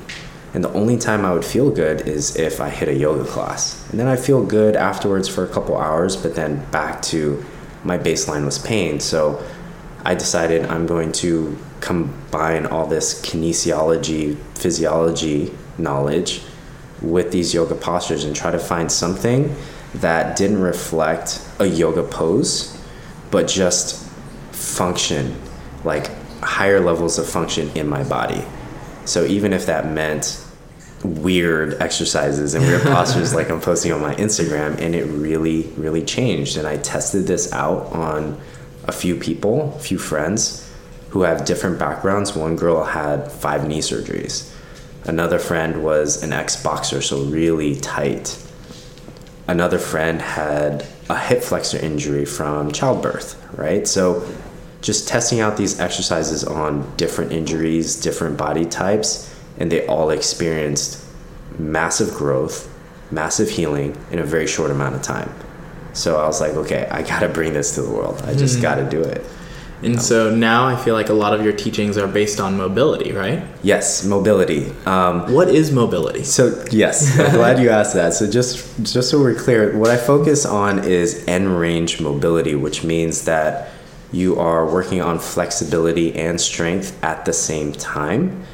And 0.54 0.62
the 0.62 0.72
only 0.72 0.98
time 0.98 1.24
I 1.24 1.32
would 1.32 1.44
feel 1.44 1.70
good 1.70 2.02
is 2.02 2.36
if 2.36 2.60
I 2.60 2.68
hit 2.68 2.88
a 2.88 2.94
yoga 2.94 3.24
class. 3.24 3.88
And 3.90 3.98
then 3.98 4.06
I 4.06 4.16
feel 4.16 4.44
good 4.44 4.76
afterwards 4.76 5.28
for 5.28 5.44
a 5.44 5.48
couple 5.48 5.78
hours, 5.78 6.16
but 6.16 6.34
then 6.34 6.64
back 6.70 7.00
to 7.02 7.42
my 7.84 7.96
baseline 7.96 8.44
was 8.44 8.58
pain. 8.58 9.00
So 9.00 9.42
I 10.04 10.14
decided 10.14 10.66
I'm 10.66 10.86
going 10.86 11.12
to 11.12 11.56
combine 11.80 12.66
all 12.66 12.86
this 12.86 13.20
kinesiology, 13.22 14.36
physiology 14.54 15.52
knowledge 15.78 16.42
with 17.00 17.32
these 17.32 17.54
yoga 17.54 17.74
postures 17.74 18.24
and 18.24 18.36
try 18.36 18.50
to 18.50 18.58
find 18.58 18.92
something 18.92 19.54
that 19.94 20.36
didn't 20.36 20.60
reflect 20.60 21.46
a 21.58 21.66
yoga 21.66 22.02
pose, 22.02 22.78
but 23.30 23.48
just 23.48 24.06
function, 24.52 25.40
like 25.84 26.10
higher 26.40 26.80
levels 26.80 27.18
of 27.18 27.28
function 27.28 27.70
in 27.74 27.88
my 27.88 28.04
body. 28.04 28.44
So 29.04 29.24
even 29.24 29.52
if 29.52 29.66
that 29.66 29.90
meant 29.90 30.41
weird 31.04 31.74
exercises 31.80 32.54
and 32.54 32.64
weird 32.64 32.82
postures 32.94 33.34
like 33.34 33.50
I'm 33.50 33.60
posting 33.60 33.92
on 33.92 34.00
my 34.00 34.14
Instagram, 34.16 34.78
and 34.78 34.94
it 34.94 35.04
really, 35.04 35.62
really 35.76 36.04
changed. 36.04 36.56
And 36.56 36.66
I 36.66 36.76
tested 36.78 37.26
this 37.26 37.52
out 37.52 37.86
on 37.92 38.40
a 38.84 38.92
few 38.92 39.16
people, 39.16 39.74
a 39.76 39.80
few 39.80 39.98
friends 39.98 40.68
who 41.10 41.22
have 41.22 41.44
different 41.44 41.78
backgrounds. 41.78 42.34
One 42.34 42.56
girl 42.56 42.84
had 42.84 43.30
five 43.30 43.66
knee 43.66 43.80
surgeries. 43.80 44.54
Another 45.04 45.38
friend 45.38 45.82
was 45.82 46.22
an 46.22 46.32
ex 46.32 46.62
boxer, 46.62 47.02
so 47.02 47.22
really 47.24 47.76
tight. 47.76 48.38
Another 49.48 49.78
friend 49.78 50.22
had 50.22 50.86
a 51.10 51.18
hip 51.18 51.42
flexor 51.42 51.78
injury 51.78 52.24
from 52.24 52.70
childbirth, 52.70 53.36
right? 53.58 53.86
So 53.86 54.26
just 54.80 55.08
testing 55.08 55.40
out 55.40 55.56
these 55.56 55.80
exercises 55.80 56.44
on 56.44 56.96
different 56.96 57.32
injuries, 57.32 58.00
different 58.00 58.36
body 58.36 58.64
types, 58.64 59.31
and 59.58 59.70
they 59.70 59.86
all 59.86 60.10
experienced 60.10 61.04
massive 61.58 62.14
growth, 62.14 62.72
massive 63.10 63.50
healing 63.50 63.96
in 64.10 64.18
a 64.18 64.24
very 64.24 64.46
short 64.46 64.70
amount 64.70 64.94
of 64.94 65.02
time. 65.02 65.32
So 65.92 66.20
I 66.20 66.26
was 66.26 66.40
like, 66.40 66.52
okay, 66.52 66.88
I 66.90 67.02
gotta 67.02 67.28
bring 67.28 67.52
this 67.52 67.74
to 67.74 67.82
the 67.82 67.90
world. 67.90 68.22
I 68.24 68.34
just 68.34 68.54
mm-hmm. 68.54 68.62
gotta 68.62 68.88
do 68.88 69.02
it. 69.02 69.24
And 69.82 70.00
so 70.00 70.32
now 70.32 70.66
I 70.68 70.76
feel 70.76 70.94
like 70.94 71.08
a 71.08 71.14
lot 71.14 71.34
of 71.34 71.42
your 71.42 71.52
teachings 71.52 71.98
are 71.98 72.06
based 72.06 72.38
on 72.38 72.56
mobility, 72.56 73.12
right? 73.12 73.42
Yes, 73.64 74.04
mobility. 74.04 74.70
Um, 74.86 75.32
what 75.32 75.48
is 75.48 75.72
mobility? 75.72 76.22
So 76.22 76.64
yes, 76.70 77.18
I'm 77.18 77.32
glad 77.36 77.58
you 77.58 77.68
asked 77.68 77.94
that. 77.94 78.14
So 78.14 78.30
just 78.30 78.84
just 78.84 79.10
so 79.10 79.20
we're 79.20 79.34
clear, 79.34 79.76
what 79.76 79.90
I 79.90 79.96
focus 79.96 80.46
on 80.46 80.84
is 80.84 81.24
end 81.26 81.58
range 81.58 82.00
mobility, 82.00 82.54
which 82.54 82.84
means 82.84 83.24
that 83.24 83.70
you 84.12 84.38
are 84.38 84.66
working 84.66 85.02
on 85.02 85.18
flexibility 85.18 86.14
and 86.14 86.40
strength 86.40 87.02
at 87.02 87.24
the 87.24 87.32
same 87.32 87.72
time, 87.72 88.44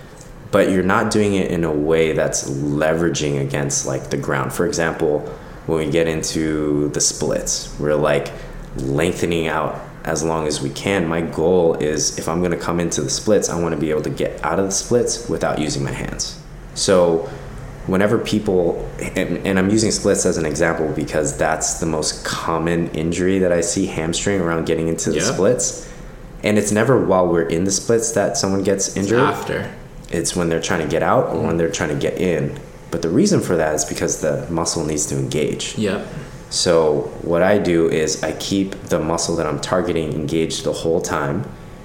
but 0.51 0.71
you're 0.71 0.83
not 0.83 1.11
doing 1.11 1.35
it 1.35 1.51
in 1.51 1.65
a 1.65 1.73
way 1.73 2.13
that's 2.13 2.49
leveraging 2.51 3.41
against 3.41 3.87
like 3.87 4.11
the 4.11 4.17
ground. 4.17 4.53
For 4.53 4.67
example, 4.67 5.21
when 5.67 5.85
we 5.85 5.91
get 5.91 6.09
into 6.09 6.89
the 6.91 7.01
splits, 7.01 7.79
we're 7.79 7.95
like 7.95 8.33
lengthening 8.77 9.49
out 9.49 9.81
as 10.05 10.23
long 10.23 10.47
as 10.47 10.63
we 10.63 10.71
can. 10.71 11.07
My 11.07 11.21
goal 11.21 11.75
is 11.75 12.19
if 12.19 12.29
I'm 12.29 12.39
going 12.41 12.53
to 12.53 12.59
come 12.59 12.81
into 12.81 13.03
the 13.03 13.11
splits, 13.11 13.51
I 13.51 13.61
want 13.61 13.75
to 13.75 13.81
be 13.81 13.91
able 13.91 14.03
to 14.03 14.11
get 14.11 14.43
out 14.43 14.59
of 14.59 14.67
the 14.67 14.73
splits 14.73 15.29
without 15.29 15.59
using 15.59 15.85
my 15.85 15.93
hands. 15.93 16.41
So 16.75 17.29
whenever 17.89 18.19
people 18.19 18.87
and, 19.17 19.47
and, 19.47 19.59
i'm 19.59 19.71
using 19.71 19.91
splits 19.91 20.27
as 20.27 20.37
an 20.37 20.45
example 20.45 20.93
because 20.93 21.37
that's 21.39 21.81
the 21.81 21.87
most 21.87 22.25
common 22.25 22.89
injury 22.91 23.39
that 23.39 23.51
i 23.51 23.63
see 23.63 23.87
hamstring 23.87 24.41
around 24.41 24.67
getting 24.67 24.89
into 24.89 25.11
the 25.11 25.17
yeah. 25.17 25.33
splits 25.33 25.91
and 26.45 26.59
it's 26.59 26.71
never 26.71 27.05
while 27.05 27.27
we're 27.27 27.49
in 27.49 27.65
the 27.65 27.71
splits 27.71 28.13
that 28.13 28.37
someone 28.37 28.63
gets 28.63 28.95
injured 28.97 29.19
it's 29.21 29.39
after 29.39 29.75
it's 30.11 30.35
when 30.35 30.49
they're 30.49 30.63
trying 30.63 30.81
to 30.81 30.89
get 30.89 31.03
out 31.03 31.29
or 31.29 31.47
when 31.47 31.57
they're 31.57 31.71
trying 31.71 31.91
to 31.91 31.99
get 31.99 32.19
in 32.19 32.59
but 32.91 33.03
the 33.03 33.09
reason 33.09 33.41
for 33.41 33.57
that 33.57 33.75
is 33.75 33.85
because 33.85 34.21
the 34.21 34.47
muscle 34.51 34.85
needs 34.85 35.07
to 35.07 35.17
engage 35.17 35.77
yep 35.77 36.07
so 36.51 37.03
what 37.23 37.43
I 37.43 37.59
do 37.59 37.89
is 37.89 38.23
I 38.23 38.33
keep 38.33 38.73
the 38.85 38.99
muscle 38.99 39.37
that 39.37 39.47
I'm 39.47 39.61
targeting 39.61 40.13
engaged 40.13 40.65
the 40.65 40.73
whole 40.73 41.01
time 41.01 41.45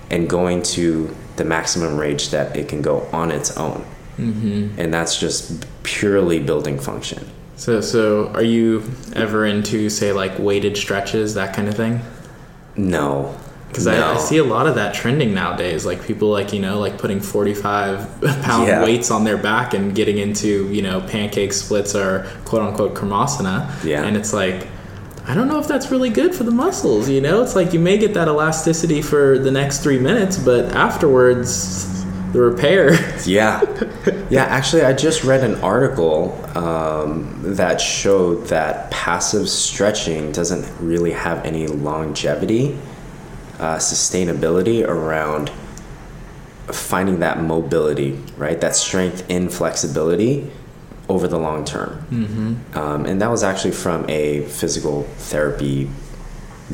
and 0.10 0.30
going 0.30 0.64
to 0.64 1.16
the 1.36 1.44
maximum 1.44 1.98
range 1.98 2.30
that 2.30 2.56
it 2.56 2.70
can 2.70 2.82
go 2.82 3.02
on 3.12 3.32
its 3.32 3.58
own. 3.58 3.86
Mm-hmm. 4.18 4.80
And 4.80 4.94
that's 4.94 5.20
just 5.20 5.66
purely 5.84 6.40
building 6.40 6.80
function. 6.80 7.28
So, 7.56 7.82
so 7.82 8.28
are 8.30 8.44
you 8.44 8.90
ever 9.16 9.46
into 9.46 9.90
say 9.90 10.14
like 10.14 10.38
weighted 10.40 10.78
stretches, 10.78 11.34
that 11.34 11.56
kind 11.56 11.68
of 11.68 11.76
thing? 11.76 12.02
No, 12.76 13.38
because 13.74 13.88
no. 13.88 13.94
I, 13.94 14.14
I, 14.14 14.18
see 14.20 14.38
a 14.38 14.44
lot 14.44 14.68
of 14.68 14.76
that 14.76 14.94
trending 14.94 15.34
nowadays 15.34 15.84
like 15.84 16.06
people 16.06 16.30
like 16.30 16.54
you 16.54 16.60
know 16.60 16.80
like 16.80 17.00
putting 17.00 17.20
45 17.20 18.22
pound 18.44 18.68
yeah. 18.68 18.84
weights 18.84 19.10
on 19.10 19.24
their 19.24 19.38
back 19.38 19.74
and 19.74 19.96
getting 19.96 20.20
into 20.20 20.72
you 20.72 20.84
know 20.84 21.02
pancake 21.02 21.52
splits 21.52 21.96
or 21.96 22.30
quote 22.46 22.62
unquote 22.62 22.94
kramasana 22.94 23.84
yeah. 23.84 24.04
And 24.04 24.16
it's 24.16 24.32
like 24.32 24.68
i 25.26 25.34
don't 25.34 25.48
know 25.48 25.60
if 25.60 25.68
that's 25.68 25.90
really 25.90 26.12
good 26.12 26.36
for 26.36 26.44
the 26.44 26.52
muscles 26.52 27.10
you 27.10 27.20
know? 27.20 27.42
It's 27.42 27.56
like 27.56 27.74
you 27.74 27.80
may 27.80 27.98
get 27.98 28.14
that 28.14 28.28
elasticity 28.28 29.02
for 29.02 29.40
the 29.40 29.52
next 29.52 29.80
three 29.80 30.00
minutes 30.00 30.38
but 30.38 30.66
afterwards 30.76 31.92
the 32.34 32.42
repair. 32.42 32.94
Yeah. 33.26 33.62
Yeah 34.30 34.44
actually 34.46 34.84
i 34.84 34.94
just 34.94 35.24
read 35.24 35.44
an 35.44 35.56
article 35.62 36.40
um, 36.56 37.40
that 37.42 37.82
showed 37.82 38.48
that 38.48 38.92
passive 38.92 39.50
stretching 39.50 40.32
doesn't 40.32 40.72
really 40.80 41.12
have 41.12 41.44
any 41.44 41.66
longevity 41.66 42.78
uh, 43.60 43.78
sustainability 43.78 44.86
around 44.88 45.52
finding 46.72 47.20
that 47.20 47.42
mobility, 47.42 48.20
right? 48.38 48.60
That 48.62 48.76
strength 48.76 49.30
in 49.30 49.50
flexibility 49.50 50.50
over 51.10 51.28
the 51.28 51.38
long 51.38 51.66
term. 51.66 52.06
Mm-hmm. 52.10 52.78
Um, 52.78 53.06
and 53.06 53.22
that 53.22 53.30
was 53.30 53.44
actually 53.44 53.72
from 53.72 54.10
a 54.10 54.42
physical 54.46 55.04
therapy 55.18 55.90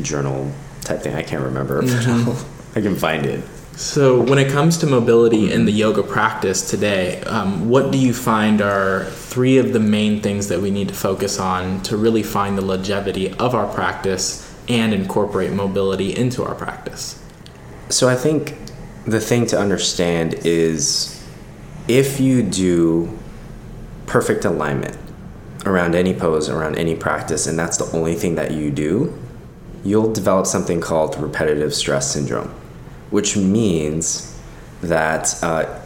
journal 0.01 0.51
type 0.81 1.01
thing. 1.01 1.15
I 1.15 1.23
can't 1.23 1.43
remember. 1.43 1.81
Mm-hmm. 1.81 2.77
I 2.77 2.81
can 2.81 2.95
find 2.95 3.25
it. 3.25 3.43
So, 3.75 4.21
when 4.21 4.39
it 4.39 4.51
comes 4.51 4.77
to 4.79 4.87
mobility 4.87 5.53
in 5.53 5.63
the 5.63 5.71
yoga 5.71 6.03
practice 6.03 6.69
today, 6.69 7.21
um, 7.21 7.69
what 7.69 7.91
do 7.91 7.97
you 7.97 8.13
find 8.13 8.61
are 8.61 9.05
three 9.05 9.57
of 9.57 9.71
the 9.71 9.79
main 9.79 10.21
things 10.21 10.49
that 10.49 10.59
we 10.59 10.69
need 10.69 10.89
to 10.89 10.93
focus 10.93 11.39
on 11.39 11.81
to 11.83 11.95
really 11.95 12.21
find 12.21 12.57
the 12.57 12.61
longevity 12.61 13.31
of 13.35 13.55
our 13.55 13.73
practice 13.73 14.48
and 14.69 14.93
incorporate 14.93 15.51
mobility 15.51 16.15
into 16.15 16.43
our 16.43 16.55
practice? 16.55 17.21
So 17.89 18.07
I 18.07 18.15
think 18.15 18.55
the 19.05 19.19
thing 19.19 19.47
to 19.47 19.59
understand 19.59 20.35
is 20.45 21.15
if 21.87 22.19
you 22.19 22.43
do 22.43 23.17
perfect 24.05 24.45
alignment 24.45 24.97
around 25.65 25.95
any 25.95 26.13
pose, 26.13 26.47
around 26.47 26.77
any 26.77 26.95
practice, 26.95 27.47
and 27.47 27.57
that's 27.57 27.77
the 27.77 27.97
only 27.97 28.13
thing 28.13 28.35
that 28.35 28.51
you 28.51 28.69
do, 28.69 29.17
you'll 29.83 30.13
develop 30.13 30.45
something 30.45 30.79
called 30.79 31.19
repetitive 31.19 31.73
stress 31.73 32.13
syndrome, 32.13 32.49
which 33.09 33.35
means 33.35 34.39
that 34.81 35.41
uh, 35.43 35.79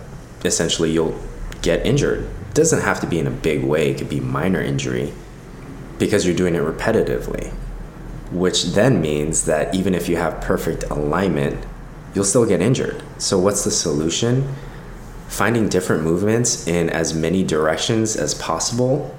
essentially 0.44 0.92
you'll 0.92 1.18
get 1.62 1.86
injured. 1.86 2.24
It 2.50 2.54
doesn't 2.54 2.82
have 2.82 3.00
to 3.00 3.08
be 3.08 3.18
in 3.18 3.28
a 3.28 3.32
big 3.32 3.64
way, 3.64 3.92
it 3.92 3.98
could 3.98 4.10
be 4.10 4.20
minor 4.20 4.62
injury 4.62 5.14
because 6.00 6.26
you're 6.26 6.36
doing 6.36 6.56
it 6.56 6.62
repetitively 6.62 7.54
which 8.34 8.66
then 8.74 9.02
means 9.02 9.46
that 9.46 9.74
even 9.76 9.94
if 9.94 10.10
you 10.10 10.18
have 10.18 10.42
perfect 10.42 10.84
alignment, 10.90 11.66
you'll 12.14 12.26
still 12.26 12.46
get 12.46 12.62
injured. 12.62 13.02
So, 13.18 13.38
what's 13.40 13.64
the 13.64 13.72
solution? 13.72 14.54
Finding 15.28 15.70
different 15.70 16.04
movements 16.04 16.68
in 16.68 16.90
as 16.90 17.14
many 17.14 17.44
directions 17.44 18.16
as 18.16 18.34
possible 18.34 19.16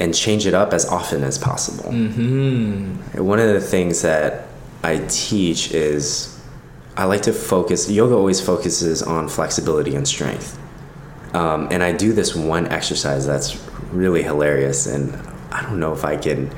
and 0.00 0.14
change 0.14 0.46
it 0.46 0.54
up 0.54 0.72
as 0.72 0.86
often 0.86 1.22
as 1.22 1.38
possible. 1.38 1.90
Mm-hmm. 1.90 3.24
One 3.24 3.38
of 3.38 3.52
the 3.52 3.60
things 3.60 4.02
that 4.02 4.46
I 4.82 4.98
teach 5.08 5.72
is 5.72 6.40
I 6.96 7.04
like 7.04 7.22
to 7.22 7.32
focus, 7.32 7.90
yoga 7.90 8.14
always 8.14 8.40
focuses 8.40 9.02
on 9.02 9.28
flexibility 9.28 9.94
and 9.94 10.06
strength. 10.06 10.58
Um, 11.34 11.68
and 11.70 11.82
I 11.82 11.92
do 11.92 12.12
this 12.12 12.34
one 12.34 12.66
exercise 12.68 13.26
that's 13.26 13.56
really 13.92 14.22
hilarious, 14.22 14.86
and 14.86 15.14
I 15.50 15.62
don't 15.62 15.80
know 15.80 15.92
if 15.92 16.04
I 16.04 16.16
can 16.16 16.50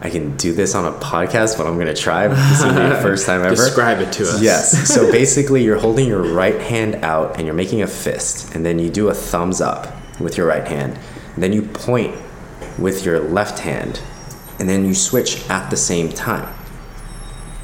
I 0.00 0.10
can 0.10 0.36
do 0.36 0.52
this 0.52 0.74
on 0.74 0.84
a 0.84 0.96
podcast, 0.98 1.56
but 1.56 1.66
I'm 1.66 1.74
going 1.74 1.86
to 1.86 1.94
try. 1.94 2.28
This 2.28 2.62
will 2.62 2.74
be 2.74 2.88
the 2.88 3.00
first 3.00 3.24
time 3.26 3.40
ever. 3.42 3.54
Describe 3.54 4.00
it 4.00 4.12
to 4.14 4.24
us. 4.24 4.42
Yes. 4.42 4.86
So 4.96 5.10
basically, 5.10 5.64
you're 5.64 5.78
holding 5.78 6.06
your 6.06 6.22
right 6.22 6.60
hand 6.60 6.96
out 6.96 7.36
and 7.36 7.46
you're 7.46 7.54
making 7.54 7.82
a 7.82 7.86
fist, 7.86 8.54
and 8.54 8.64
then 8.64 8.78
you 8.78 8.90
do 8.90 9.08
a 9.08 9.14
thumbs 9.14 9.60
up 9.60 9.94
with 10.20 10.36
your 10.36 10.46
right 10.46 10.66
hand. 10.66 10.98
And 11.34 11.42
then 11.42 11.52
you 11.52 11.62
point 11.62 12.14
with 12.78 13.04
your 13.04 13.20
left 13.20 13.60
hand, 13.60 14.00
and 14.58 14.68
then 14.68 14.84
you 14.84 14.94
switch 14.94 15.48
at 15.48 15.70
the 15.70 15.76
same 15.76 16.10
time. 16.10 16.54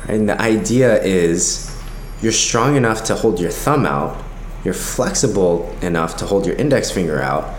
And 0.09 0.29
the 0.29 0.41
idea 0.41 1.03
is 1.03 1.75
you're 2.23 2.33
strong 2.33 2.77
enough 2.77 3.05
to 3.05 3.15
hold 3.15 3.41
your 3.41 3.51
thumb 3.51 3.87
out, 3.87 4.23
you're 4.65 4.75
flexible 4.75 5.75
enough 5.83 6.17
to 6.19 6.27
hold 6.27 6.47
your 6.47 6.57
index 6.57 6.91
finger 6.91 7.21
out, 7.21 7.55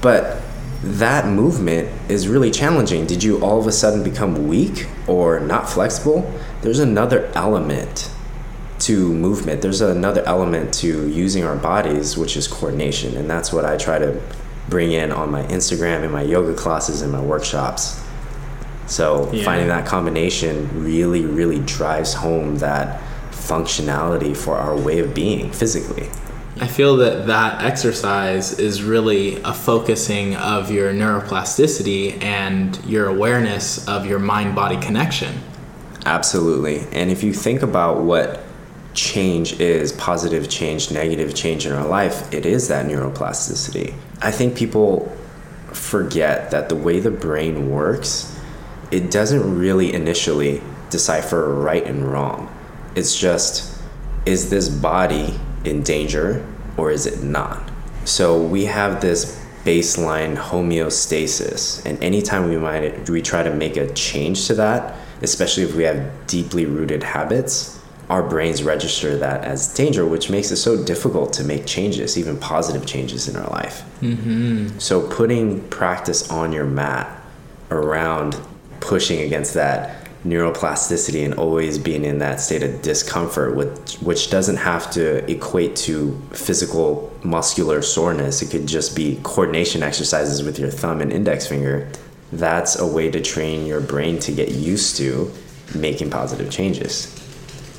but 0.00 0.40
that 0.82 1.26
movement 1.26 1.88
is 2.10 2.28
really 2.28 2.50
challenging. 2.50 3.06
Did 3.06 3.22
you 3.22 3.42
all 3.42 3.58
of 3.58 3.66
a 3.66 3.72
sudden 3.72 4.04
become 4.04 4.48
weak 4.48 4.86
or 5.06 5.40
not 5.40 5.68
flexible? 5.68 6.30
There's 6.62 6.78
another 6.78 7.30
element 7.34 8.10
to 8.80 9.12
movement. 9.12 9.62
There's 9.62 9.80
another 9.80 10.22
element 10.26 10.74
to 10.74 11.08
using 11.08 11.44
our 11.44 11.56
bodies, 11.56 12.16
which 12.16 12.36
is 12.36 12.46
coordination. 12.46 13.16
And 13.16 13.28
that's 13.28 13.52
what 13.52 13.64
I 13.64 13.76
try 13.76 13.98
to 13.98 14.20
bring 14.68 14.92
in 14.92 15.12
on 15.12 15.30
my 15.30 15.44
Instagram 15.44 16.02
and 16.02 16.12
my 16.12 16.22
yoga 16.22 16.54
classes 16.54 17.02
and 17.02 17.10
my 17.10 17.20
workshops. 17.20 18.02
So 18.86 19.30
yeah. 19.32 19.44
finding 19.44 19.68
that 19.68 19.86
combination 19.86 20.84
really, 20.84 21.24
really 21.24 21.58
drives 21.60 22.14
home 22.14 22.56
that 22.58 23.02
functionality 23.30 24.36
for 24.36 24.56
our 24.56 24.78
way 24.78 24.98
of 24.98 25.14
being 25.14 25.52
physically. 25.52 26.08
I 26.58 26.66
feel 26.66 26.96
that 26.98 27.26
that 27.26 27.62
exercise 27.62 28.58
is 28.58 28.82
really 28.82 29.42
a 29.42 29.52
focusing 29.52 30.34
of 30.36 30.70
your 30.70 30.90
neuroplasticity 30.92 32.22
and 32.22 32.82
your 32.86 33.08
awareness 33.08 33.86
of 33.86 34.06
your 34.06 34.18
mind 34.18 34.54
body 34.54 34.78
connection. 34.78 35.38
Absolutely. 36.06 36.86
And 36.92 37.10
if 37.10 37.22
you 37.22 37.34
think 37.34 37.60
about 37.60 38.00
what 38.00 38.42
change 38.94 39.60
is 39.60 39.92
positive 39.92 40.48
change, 40.48 40.90
negative 40.90 41.34
change 41.34 41.66
in 41.66 41.72
our 41.72 41.86
life 41.86 42.32
it 42.32 42.46
is 42.46 42.68
that 42.68 42.86
neuroplasticity. 42.86 43.94
I 44.22 44.30
think 44.30 44.56
people 44.56 45.14
forget 45.72 46.50
that 46.52 46.70
the 46.70 46.76
way 46.76 47.00
the 47.00 47.10
brain 47.10 47.68
works, 47.68 48.34
it 48.90 49.10
doesn't 49.10 49.58
really 49.58 49.92
initially 49.92 50.62
decipher 50.88 51.52
right 51.52 51.84
and 51.84 52.10
wrong 52.10 52.48
It's 52.94 53.18
just, 53.18 53.78
is 54.24 54.48
this 54.48 54.70
body 54.70 55.38
in 55.66 55.82
danger 55.82 56.46
or 56.76 56.90
is 56.90 57.06
it 57.06 57.22
not? 57.22 57.70
So 58.04 58.40
we 58.40 58.66
have 58.66 59.00
this 59.00 59.44
baseline 59.64 60.36
homeostasis, 60.36 61.84
and 61.84 62.02
anytime 62.02 62.48
we 62.48 62.56
might 62.56 63.08
we 63.10 63.20
try 63.20 63.42
to 63.42 63.52
make 63.52 63.76
a 63.76 63.92
change 63.94 64.46
to 64.46 64.54
that, 64.54 64.96
especially 65.22 65.64
if 65.64 65.74
we 65.74 65.82
have 65.82 66.26
deeply 66.28 66.66
rooted 66.66 67.02
habits, 67.02 67.80
our 68.08 68.22
brains 68.22 68.62
register 68.62 69.18
that 69.18 69.44
as 69.44 69.74
danger, 69.74 70.06
which 70.06 70.30
makes 70.30 70.52
it 70.52 70.56
so 70.56 70.82
difficult 70.84 71.32
to 71.32 71.42
make 71.42 71.66
changes, 71.66 72.16
even 72.16 72.38
positive 72.38 72.86
changes 72.86 73.26
in 73.28 73.34
our 73.34 73.48
life. 73.50 73.82
Mm-hmm. 74.00 74.78
So 74.78 75.08
putting 75.08 75.66
practice 75.68 76.30
on 76.30 76.52
your 76.52 76.66
mat 76.66 77.20
around 77.72 78.38
pushing 78.78 79.22
against 79.22 79.54
that 79.54 80.05
neuroplasticity 80.26 81.24
and 81.24 81.34
always 81.34 81.78
being 81.78 82.04
in 82.04 82.18
that 82.18 82.40
state 82.40 82.62
of 82.62 82.82
discomfort 82.82 83.54
which, 83.54 83.94
which 83.96 84.30
doesn't 84.30 84.56
have 84.56 84.90
to 84.90 85.30
equate 85.30 85.76
to 85.76 86.20
physical 86.32 87.12
muscular 87.22 87.80
soreness. 87.80 88.42
It 88.42 88.50
could 88.50 88.66
just 88.66 88.96
be 88.96 89.20
coordination 89.22 89.82
exercises 89.82 90.42
with 90.42 90.58
your 90.58 90.70
thumb 90.70 91.00
and 91.00 91.12
index 91.12 91.46
finger. 91.46 91.88
That's 92.32 92.78
a 92.78 92.86
way 92.86 93.10
to 93.10 93.20
train 93.20 93.66
your 93.66 93.80
brain 93.80 94.18
to 94.20 94.32
get 94.32 94.50
used 94.50 94.96
to 94.96 95.32
making 95.74 96.10
positive 96.10 96.50
changes 96.50 97.12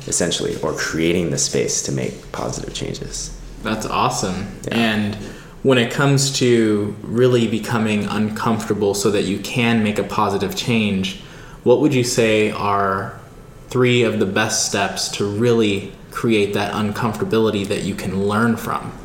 essentially 0.07 0.59
or 0.61 0.73
creating 0.73 1.31
the 1.31 1.37
space 1.37 1.81
to 1.83 1.91
make 1.91 2.31
positive 2.31 2.73
changes. 2.73 3.37
That's 3.61 3.85
awesome. 3.85 4.47
Yeah. 4.67 4.77
and 4.77 5.17
when 5.63 5.77
it 5.77 5.91
comes 5.91 6.31
to 6.39 6.95
really 7.01 7.47
becoming 7.47 8.05
uncomfortable 8.05 8.93
so 8.93 9.11
that 9.11 9.23
you 9.23 9.39
can 9.39 9.83
make 9.83 9.99
a 9.99 10.03
positive 10.03 10.55
change 10.55 11.21
what 11.67 11.81
would 11.81 11.93
you 11.93 12.03
say 12.05 12.49
are 12.49 13.19
three 13.67 14.03
of 14.03 14.19
the 14.19 14.25
best 14.25 14.67
steps 14.69 15.09
to 15.09 15.25
really 15.25 15.91
create 16.11 16.53
that 16.53 16.71
uncomfortability 16.73 17.67
that 17.67 17.83
you 17.83 17.93
can 17.93 18.25
learn 18.25 18.55
from? 18.55 18.97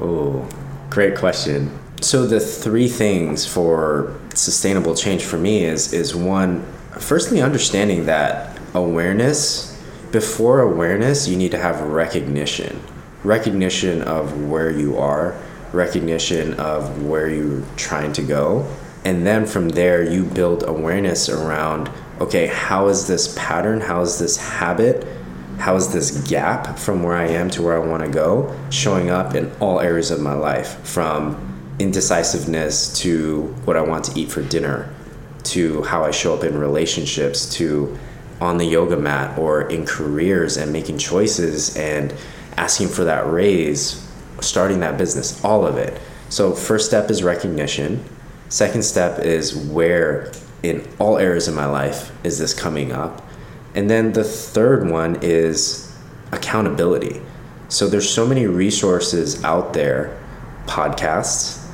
Oh, 0.00 0.48
great 0.88 1.14
question. 1.14 1.78
So 2.00 2.26
the 2.26 2.40
three 2.40 2.88
things 2.88 3.44
for 3.44 4.18
sustainable 4.32 4.94
change 4.94 5.24
for 5.24 5.36
me 5.36 5.64
is 5.64 5.92
is 5.92 6.16
one, 6.16 6.64
firstly 6.92 7.42
understanding 7.42 8.06
that 8.06 8.58
awareness 8.72 9.78
before 10.10 10.60
awareness 10.60 11.28
you 11.28 11.36
need 11.36 11.50
to 11.50 11.58
have 11.58 11.82
recognition. 11.82 12.80
Recognition 13.24 14.00
of 14.00 14.48
where 14.48 14.70
you 14.70 14.96
are, 14.96 15.38
recognition 15.74 16.54
of 16.54 17.04
where 17.04 17.28
you're 17.28 17.62
trying 17.76 18.14
to 18.14 18.22
go, 18.22 18.66
and 19.04 19.26
then 19.26 19.46
from 19.46 19.70
there 19.70 20.02
you 20.02 20.24
build 20.24 20.64
awareness 20.66 21.28
around 21.28 21.90
okay 22.20 22.46
how 22.46 22.88
is 22.88 23.06
this 23.06 23.34
pattern? 23.38 23.80
How 23.80 24.00
is 24.02 24.18
this 24.18 24.36
habit? 24.36 25.06
How 25.58 25.76
is 25.76 25.92
this 25.92 26.10
gap 26.28 26.78
from 26.78 27.02
where 27.02 27.16
i 27.16 27.26
am 27.26 27.50
to 27.50 27.62
where 27.62 27.80
i 27.80 27.86
want 27.86 28.04
to 28.04 28.10
go 28.10 28.54
showing 28.70 29.10
up 29.10 29.34
in 29.34 29.52
all 29.60 29.80
areas 29.80 30.10
of 30.10 30.20
my 30.20 30.34
life? 30.34 30.78
From 30.86 31.74
indecisiveness 31.78 32.96
to 33.00 33.42
what 33.64 33.76
i 33.76 33.80
want 33.80 34.04
to 34.04 34.18
eat 34.18 34.30
for 34.30 34.42
dinner 34.42 34.94
to 35.42 35.82
how 35.82 36.04
i 36.04 36.10
show 36.10 36.32
up 36.34 36.44
in 36.44 36.56
relationships 36.56 37.52
to 37.56 37.98
on 38.40 38.58
the 38.58 38.64
yoga 38.64 38.96
mat 38.96 39.36
or 39.38 39.68
in 39.70 39.84
careers 39.84 40.56
and 40.56 40.72
making 40.72 40.98
choices 40.98 41.76
and 41.76 42.14
asking 42.56 42.88
for 42.88 43.04
that 43.04 43.28
raise 43.30 44.04
starting 44.40 44.80
that 44.80 44.98
business 44.98 45.42
all 45.44 45.66
of 45.66 45.76
it. 45.76 46.00
So 46.28 46.52
first 46.52 46.86
step 46.86 47.10
is 47.10 47.22
recognition 47.22 48.04
Second 48.48 48.82
step 48.82 49.18
is 49.20 49.56
where 49.56 50.32
in 50.62 50.86
all 50.98 51.18
areas 51.18 51.48
of 51.48 51.54
my 51.54 51.66
life 51.66 52.12
is 52.24 52.38
this 52.38 52.54
coming 52.54 52.92
up? 52.92 53.22
And 53.74 53.90
then 53.90 54.12
the 54.12 54.24
third 54.24 54.88
one 54.88 55.18
is 55.22 55.96
accountability. 56.32 57.20
So 57.68 57.88
there's 57.88 58.08
so 58.08 58.26
many 58.26 58.46
resources 58.46 59.42
out 59.44 59.72
there, 59.72 60.16
podcasts, 60.66 61.66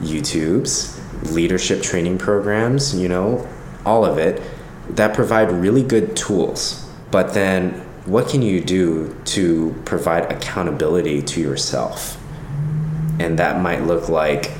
YouTubes, 0.00 1.32
leadership 1.32 1.82
training 1.82 2.18
programs, 2.18 2.94
you 2.94 3.08
know, 3.08 3.48
all 3.84 4.04
of 4.04 4.18
it 4.18 4.42
that 4.90 5.14
provide 5.14 5.50
really 5.52 5.82
good 5.82 6.16
tools. 6.16 6.88
But 7.10 7.34
then 7.34 7.72
what 8.06 8.28
can 8.28 8.42
you 8.42 8.60
do 8.60 9.16
to 9.26 9.74
provide 9.84 10.32
accountability 10.32 11.22
to 11.22 11.40
yourself? 11.40 12.16
And 13.18 13.38
that 13.38 13.60
might 13.60 13.84
look 13.84 14.08
like 14.08 14.52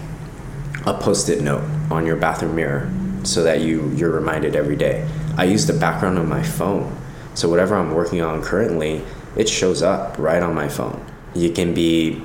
a 0.86 0.94
post-it 0.94 1.42
note 1.42 1.62
on 1.90 2.06
your 2.06 2.16
bathroom 2.16 2.56
mirror 2.56 2.90
so 3.24 3.42
that 3.42 3.60
you 3.60 3.90
you're 3.94 4.10
reminded 4.10 4.56
every 4.56 4.76
day. 4.76 5.06
I 5.36 5.44
use 5.44 5.66
the 5.66 5.72
background 5.72 6.18
of 6.18 6.26
my 6.26 6.42
phone. 6.42 6.96
So 7.34 7.48
whatever 7.48 7.76
I'm 7.76 7.94
working 7.94 8.22
on 8.22 8.42
currently, 8.42 9.02
it 9.36 9.48
shows 9.48 9.82
up 9.82 10.18
right 10.18 10.42
on 10.42 10.54
my 10.54 10.68
phone. 10.68 11.04
You 11.34 11.50
can 11.50 11.74
be 11.74 12.22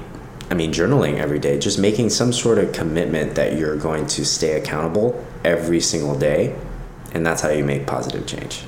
I 0.49 0.53
mean 0.53 0.71
journaling 0.71 1.17
every 1.17 1.39
day, 1.39 1.59
just 1.59 1.79
making 1.79 2.09
some 2.09 2.31
sort 2.31 2.57
of 2.57 2.71
commitment 2.71 3.35
that 3.35 3.57
you're 3.57 3.77
going 3.77 4.07
to 4.07 4.25
stay 4.25 4.53
accountable 4.53 5.25
every 5.43 5.81
single 5.81 6.17
day, 6.17 6.55
and 7.13 7.25
that's 7.25 7.41
how 7.41 7.49
you 7.49 7.63
make 7.63 7.87
positive 7.87 8.25
change. 8.25 8.63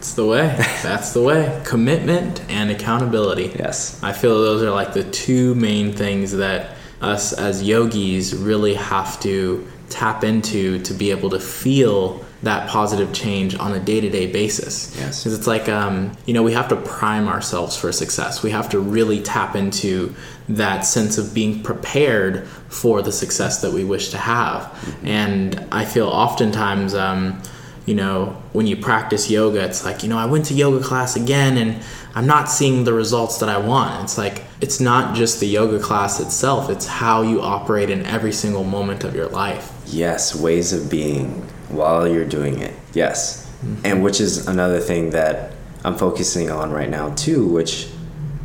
That's 0.00 0.14
the 0.14 0.24
way. 0.24 0.56
That's 0.82 1.12
the 1.12 1.22
way. 1.22 1.60
Commitment 1.66 2.40
and 2.48 2.70
accountability. 2.70 3.52
Yes. 3.58 4.02
I 4.02 4.14
feel 4.14 4.40
those 4.40 4.62
are 4.62 4.70
like 4.70 4.94
the 4.94 5.04
two 5.04 5.54
main 5.54 5.92
things 5.92 6.32
that 6.32 6.74
us 7.00 7.32
as 7.32 7.62
yogis 7.62 8.34
really 8.34 8.74
have 8.74 9.20
to 9.20 9.66
tap 9.88 10.22
into 10.22 10.78
to 10.82 10.94
be 10.94 11.10
able 11.10 11.30
to 11.30 11.40
feel 11.40 12.24
that 12.42 12.68
positive 12.70 13.12
change 13.12 13.54
on 13.58 13.74
a 13.74 13.80
day-to-day 13.80 14.26
basis. 14.32 14.96
Yes. 14.96 15.22
Because 15.22 15.38
it's 15.38 15.46
like 15.46 15.68
um, 15.68 16.16
you 16.26 16.34
know 16.34 16.42
we 16.42 16.52
have 16.52 16.68
to 16.68 16.76
prime 16.76 17.28
ourselves 17.28 17.76
for 17.76 17.92
success. 17.92 18.42
We 18.42 18.50
have 18.50 18.68
to 18.70 18.80
really 18.80 19.22
tap 19.22 19.56
into 19.56 20.14
that 20.48 20.80
sense 20.80 21.18
of 21.18 21.32
being 21.32 21.62
prepared 21.62 22.46
for 22.68 23.02
the 23.02 23.12
success 23.12 23.60
that 23.62 23.72
we 23.72 23.84
wish 23.84 24.10
to 24.10 24.18
have. 24.18 24.62
Mm-hmm. 24.62 25.06
and 25.06 25.66
i 25.72 25.84
feel 25.84 26.08
oftentimes 26.08 26.94
um, 26.94 27.40
you 27.86 27.94
know 27.94 28.40
when 28.52 28.66
you 28.66 28.76
practice 28.76 29.30
yoga 29.30 29.64
it's 29.64 29.84
like 29.84 30.02
you 30.02 30.08
know 30.08 30.18
i 30.18 30.26
went 30.26 30.46
to 30.46 30.54
yoga 30.54 30.84
class 30.84 31.16
again 31.16 31.56
and 31.56 31.82
I'm 32.14 32.26
not 32.26 32.50
seeing 32.50 32.84
the 32.84 32.92
results 32.92 33.38
that 33.38 33.48
I 33.48 33.58
want. 33.58 34.04
It's 34.04 34.18
like 34.18 34.44
it's 34.60 34.80
not 34.80 35.14
just 35.14 35.40
the 35.40 35.46
yoga 35.46 35.78
class 35.78 36.20
itself, 36.20 36.70
it's 36.70 36.86
how 36.86 37.22
you 37.22 37.40
operate 37.40 37.90
in 37.90 38.04
every 38.06 38.32
single 38.32 38.64
moment 38.64 39.04
of 39.04 39.14
your 39.14 39.28
life. 39.28 39.72
Yes, 39.86 40.34
ways 40.34 40.72
of 40.72 40.90
being 40.90 41.28
while 41.68 42.08
you're 42.08 42.24
doing 42.24 42.58
it. 42.58 42.74
Yes. 42.92 43.46
Mm-hmm. 43.64 43.86
And 43.86 44.02
which 44.02 44.20
is 44.20 44.48
another 44.48 44.80
thing 44.80 45.10
that 45.10 45.52
I'm 45.84 45.96
focusing 45.96 46.50
on 46.50 46.70
right 46.70 46.90
now 46.90 47.14
too, 47.14 47.46
which 47.46 47.88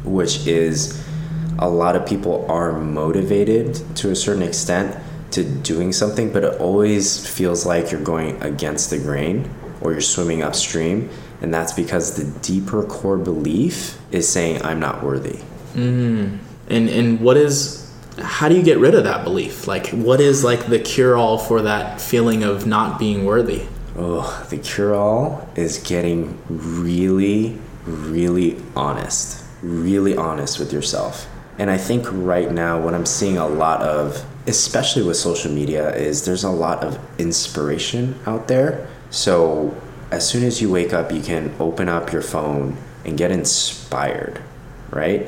which 0.04 0.46
is 0.46 1.04
a 1.58 1.70
lot 1.70 1.96
of 1.96 2.06
people 2.06 2.46
are 2.50 2.80
motivated 2.80 3.76
to 3.96 4.12
a 4.12 4.16
certain 4.16 4.44
extent 4.44 4.96
to 5.32 5.44
doing 5.44 5.92
something, 5.92 6.32
but 6.32 6.44
it 6.44 6.62
always 6.62 7.28
feels 7.28 7.66
like 7.66 7.92
you're 7.92 8.04
going 8.04 8.42
against 8.44 8.90
the 8.90 9.00
grain 9.00 9.50
or 9.82 9.92
you're 9.92 10.02
swimming 10.02 10.44
upstream 10.44 11.10
and 11.42 11.54
that's 11.54 11.74
because 11.74 12.16
the 12.16 12.40
deeper 12.42 12.84
core 12.84 13.18
belief 13.18 14.00
is 14.12 14.28
saying 14.28 14.62
i'm 14.64 14.80
not 14.80 15.04
worthy. 15.04 15.40
Mm. 15.74 16.40
and 16.70 16.90
and 16.90 17.20
what 17.20 17.38
is 17.38 17.82
how 18.22 18.48
do 18.48 18.56
you 18.56 18.64
get 18.64 18.78
rid 18.78 18.96
of 18.96 19.04
that 19.04 19.26
belief? 19.26 19.68
Like 19.68 19.90
what 19.90 20.22
is 20.22 20.42
like 20.42 20.68
the 20.68 20.80
cure 20.80 21.18
all 21.18 21.38
for 21.38 21.62
that 21.64 22.00
feeling 22.00 22.44
of 22.44 22.66
not 22.66 22.98
being 22.98 23.26
worthy? 23.26 23.68
Oh 23.98 24.46
the 24.50 24.58
cure 24.58 24.96
all 24.96 25.50
is 25.56 25.80
getting 25.80 26.40
really 26.48 27.60
really 27.86 28.58
honest 28.76 29.44
really 29.62 30.16
honest 30.16 30.60
with 30.60 30.72
yourself. 30.72 31.28
And 31.58 31.70
i 31.70 31.78
think 31.78 32.06
right 32.12 32.52
now 32.52 32.80
what 32.80 32.94
i'm 32.94 33.06
seeing 33.06 33.38
a 33.38 33.48
lot 33.48 33.82
of 33.82 34.26
especially 34.48 35.04
with 35.04 35.18
social 35.18 35.52
media 35.52 35.94
is 35.96 36.26
there's 36.26 36.44
a 36.44 36.50
lot 36.50 36.84
of 36.84 37.00
inspiration 37.20 38.18
out 38.26 38.48
there. 38.48 38.88
So 39.10 39.76
as 40.12 40.28
soon 40.28 40.44
as 40.44 40.62
you 40.62 40.72
wake 40.72 40.94
up, 40.94 41.12
you 41.12 41.22
can 41.22 41.54
open 41.60 41.90
up 41.90 42.12
your 42.12 42.22
phone 42.22 42.78
and 43.04 43.18
get 43.18 43.32
inspired, 43.32 44.42
right? 44.92 45.28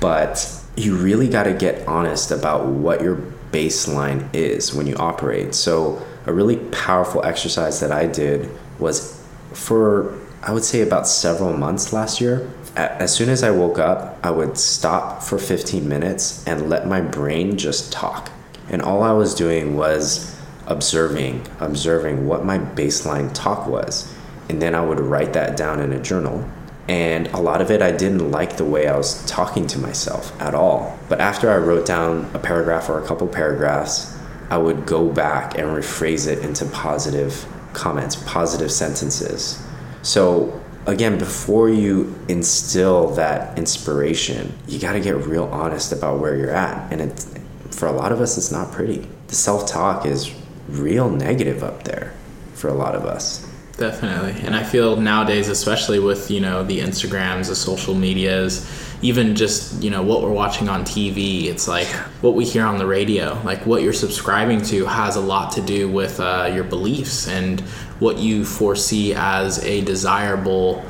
But 0.00 0.60
you 0.76 0.96
really 0.96 1.28
got 1.28 1.44
to 1.44 1.54
get 1.54 1.86
honest 1.86 2.30
about 2.30 2.66
what 2.66 3.00
your 3.00 3.16
baseline 3.52 4.28
is 4.34 4.74
when 4.74 4.86
you 4.86 4.96
operate. 4.96 5.54
So, 5.54 6.04
a 6.26 6.32
really 6.32 6.56
powerful 6.56 7.24
exercise 7.24 7.80
that 7.80 7.92
I 7.92 8.06
did 8.06 8.50
was 8.78 9.22
for, 9.52 10.18
I 10.42 10.52
would 10.52 10.64
say, 10.64 10.80
about 10.80 11.06
several 11.06 11.56
months 11.56 11.92
last 11.92 12.20
year. 12.20 12.50
As 12.76 13.14
soon 13.14 13.28
as 13.28 13.42
I 13.44 13.50
woke 13.50 13.78
up, 13.78 14.18
I 14.24 14.30
would 14.30 14.58
stop 14.58 15.22
for 15.22 15.38
15 15.38 15.88
minutes 15.88 16.44
and 16.46 16.68
let 16.68 16.88
my 16.88 17.00
brain 17.00 17.56
just 17.56 17.92
talk. 17.92 18.30
And 18.68 18.82
all 18.82 19.02
I 19.02 19.12
was 19.12 19.34
doing 19.34 19.76
was 19.76 20.33
observing, 20.66 21.46
observing 21.60 22.26
what 22.26 22.44
my 22.44 22.58
baseline 22.58 23.32
talk 23.34 23.66
was. 23.66 24.12
And 24.48 24.60
then 24.60 24.74
I 24.74 24.84
would 24.84 25.00
write 25.00 25.32
that 25.34 25.56
down 25.56 25.80
in 25.80 25.92
a 25.92 26.00
journal. 26.00 26.48
And 26.88 27.28
a 27.28 27.38
lot 27.38 27.62
of 27.62 27.70
it, 27.70 27.80
I 27.80 27.92
didn't 27.92 28.30
like 28.30 28.56
the 28.56 28.64
way 28.64 28.88
I 28.88 28.96
was 28.96 29.24
talking 29.24 29.66
to 29.68 29.78
myself 29.78 30.38
at 30.40 30.54
all. 30.54 30.98
But 31.08 31.20
after 31.20 31.50
I 31.50 31.56
wrote 31.56 31.86
down 31.86 32.30
a 32.34 32.38
paragraph 32.38 32.90
or 32.90 33.02
a 33.02 33.06
couple 33.06 33.26
paragraphs, 33.26 34.14
I 34.50 34.58
would 34.58 34.84
go 34.84 35.10
back 35.10 35.56
and 35.56 35.68
rephrase 35.68 36.26
it 36.28 36.40
into 36.40 36.66
positive 36.66 37.46
comments, 37.72 38.16
positive 38.16 38.70
sentences. 38.70 39.62
So 40.02 40.62
again, 40.86 41.18
before 41.18 41.70
you 41.70 42.14
instill 42.28 43.08
that 43.14 43.58
inspiration, 43.58 44.52
you 44.68 44.78
got 44.78 44.92
to 44.92 45.00
get 45.00 45.16
real 45.16 45.44
honest 45.44 45.92
about 45.92 46.20
where 46.20 46.36
you're 46.36 46.50
at. 46.50 46.92
And 46.92 47.00
it's, 47.00 47.32
for 47.70 47.86
a 47.86 47.92
lot 47.92 48.12
of 48.12 48.20
us, 48.20 48.36
it's 48.36 48.52
not 48.52 48.70
pretty. 48.72 49.08
The 49.28 49.34
self 49.34 49.66
talk 49.66 50.04
is 50.04 50.32
real 50.68 51.10
negative 51.10 51.62
up 51.62 51.84
there 51.84 52.14
for 52.54 52.68
a 52.68 52.74
lot 52.74 52.94
of 52.94 53.04
us. 53.04 53.46
Definitely. 53.76 54.40
And 54.46 54.54
I 54.54 54.62
feel 54.62 54.96
nowadays, 54.96 55.48
especially 55.48 55.98
with, 55.98 56.30
you 56.30 56.40
know, 56.40 56.62
the 56.62 56.78
Instagrams, 56.78 57.48
the 57.48 57.56
social 57.56 57.94
medias, 57.94 58.70
even 59.02 59.34
just, 59.34 59.82
you 59.82 59.90
know, 59.90 60.02
what 60.02 60.22
we're 60.22 60.32
watching 60.32 60.68
on 60.68 60.84
TV, 60.84 61.46
it's 61.46 61.66
like 61.66 61.88
what 62.22 62.34
we 62.34 62.44
hear 62.44 62.64
on 62.64 62.78
the 62.78 62.86
radio, 62.86 63.40
like 63.44 63.66
what 63.66 63.82
you're 63.82 63.92
subscribing 63.92 64.62
to 64.62 64.86
has 64.86 65.16
a 65.16 65.20
lot 65.20 65.50
to 65.52 65.60
do 65.60 65.88
with 65.88 66.20
uh, 66.20 66.50
your 66.54 66.62
beliefs 66.62 67.26
and 67.26 67.60
what 67.98 68.18
you 68.18 68.44
foresee 68.44 69.12
as 69.14 69.62
a 69.64 69.80
desirable 69.80 70.84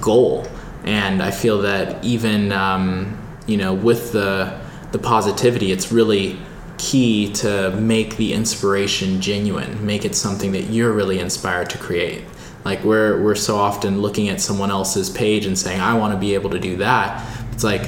goal. 0.00 0.46
And 0.84 1.22
I 1.22 1.30
feel 1.30 1.60
that 1.62 2.02
even, 2.02 2.50
um, 2.50 3.18
you 3.46 3.58
know, 3.58 3.74
with 3.74 4.12
the, 4.12 4.58
the 4.92 4.98
positivity, 4.98 5.70
it's 5.70 5.92
really 5.92 6.38
key 6.82 7.32
to 7.32 7.70
make 7.76 8.16
the 8.16 8.32
inspiration 8.32 9.20
genuine, 9.20 9.86
make 9.86 10.04
it 10.04 10.16
something 10.16 10.50
that 10.50 10.64
you're 10.64 10.92
really 10.92 11.20
inspired 11.20 11.70
to 11.70 11.78
create. 11.78 12.24
Like 12.64 12.82
we're 12.82 13.22
we're 13.22 13.36
so 13.36 13.56
often 13.56 14.02
looking 14.02 14.28
at 14.28 14.40
someone 14.40 14.70
else's 14.70 15.08
page 15.08 15.46
and 15.46 15.56
saying, 15.56 15.80
I 15.80 15.94
want 15.94 16.12
to 16.12 16.18
be 16.18 16.34
able 16.34 16.50
to 16.50 16.58
do 16.58 16.76
that. 16.78 17.24
It's 17.52 17.62
like, 17.62 17.86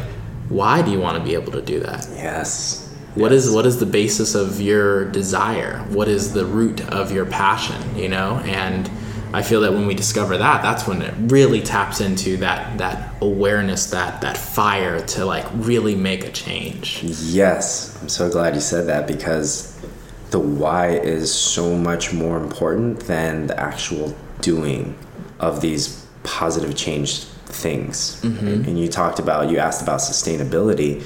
why 0.48 0.80
do 0.80 0.92
you 0.92 1.00
want 1.00 1.18
to 1.18 1.24
be 1.24 1.34
able 1.34 1.52
to 1.52 1.62
do 1.62 1.80
that? 1.80 2.06
Yes. 2.12 2.80
What 3.16 3.32
yes. 3.32 3.46
is 3.46 3.54
what 3.54 3.66
is 3.66 3.80
the 3.80 3.86
basis 3.86 4.36
of 4.36 4.60
your 4.60 5.06
desire? 5.10 5.78
What 5.88 6.06
is 6.06 6.32
the 6.32 6.46
root 6.46 6.80
of 6.88 7.10
your 7.10 7.26
passion? 7.26 7.96
You 7.96 8.08
know, 8.08 8.40
and 8.44 8.88
I 9.34 9.42
feel 9.42 9.62
that 9.62 9.72
when 9.72 9.86
we 9.86 9.94
discover 9.94 10.38
that, 10.38 10.62
that's 10.62 10.86
when 10.86 11.02
it 11.02 11.12
really 11.18 11.60
taps 11.60 12.00
into 12.00 12.36
that 12.36 12.78
that 12.78 13.14
awareness, 13.20 13.90
that 13.90 14.20
that 14.20 14.36
fire 14.36 15.00
to 15.00 15.24
like 15.24 15.44
really 15.54 15.96
make 15.96 16.24
a 16.24 16.30
change. 16.30 17.02
Yes, 17.02 18.00
I'm 18.00 18.08
so 18.08 18.30
glad 18.30 18.54
you 18.54 18.60
said 18.60 18.86
that 18.86 19.08
because 19.08 19.74
the 20.30 20.38
why 20.38 20.90
is 20.90 21.34
so 21.34 21.76
much 21.76 22.12
more 22.12 22.36
important 22.36 23.00
than 23.00 23.48
the 23.48 23.58
actual 23.58 24.16
doing 24.40 24.96
of 25.40 25.60
these 25.60 26.06
positive 26.22 26.76
change 26.76 27.24
things. 27.46 28.20
Mm-hmm. 28.22 28.68
And 28.68 28.78
you 28.78 28.88
talked 28.88 29.18
about, 29.18 29.50
you 29.50 29.58
asked 29.58 29.82
about 29.82 30.00
sustainability. 30.00 31.04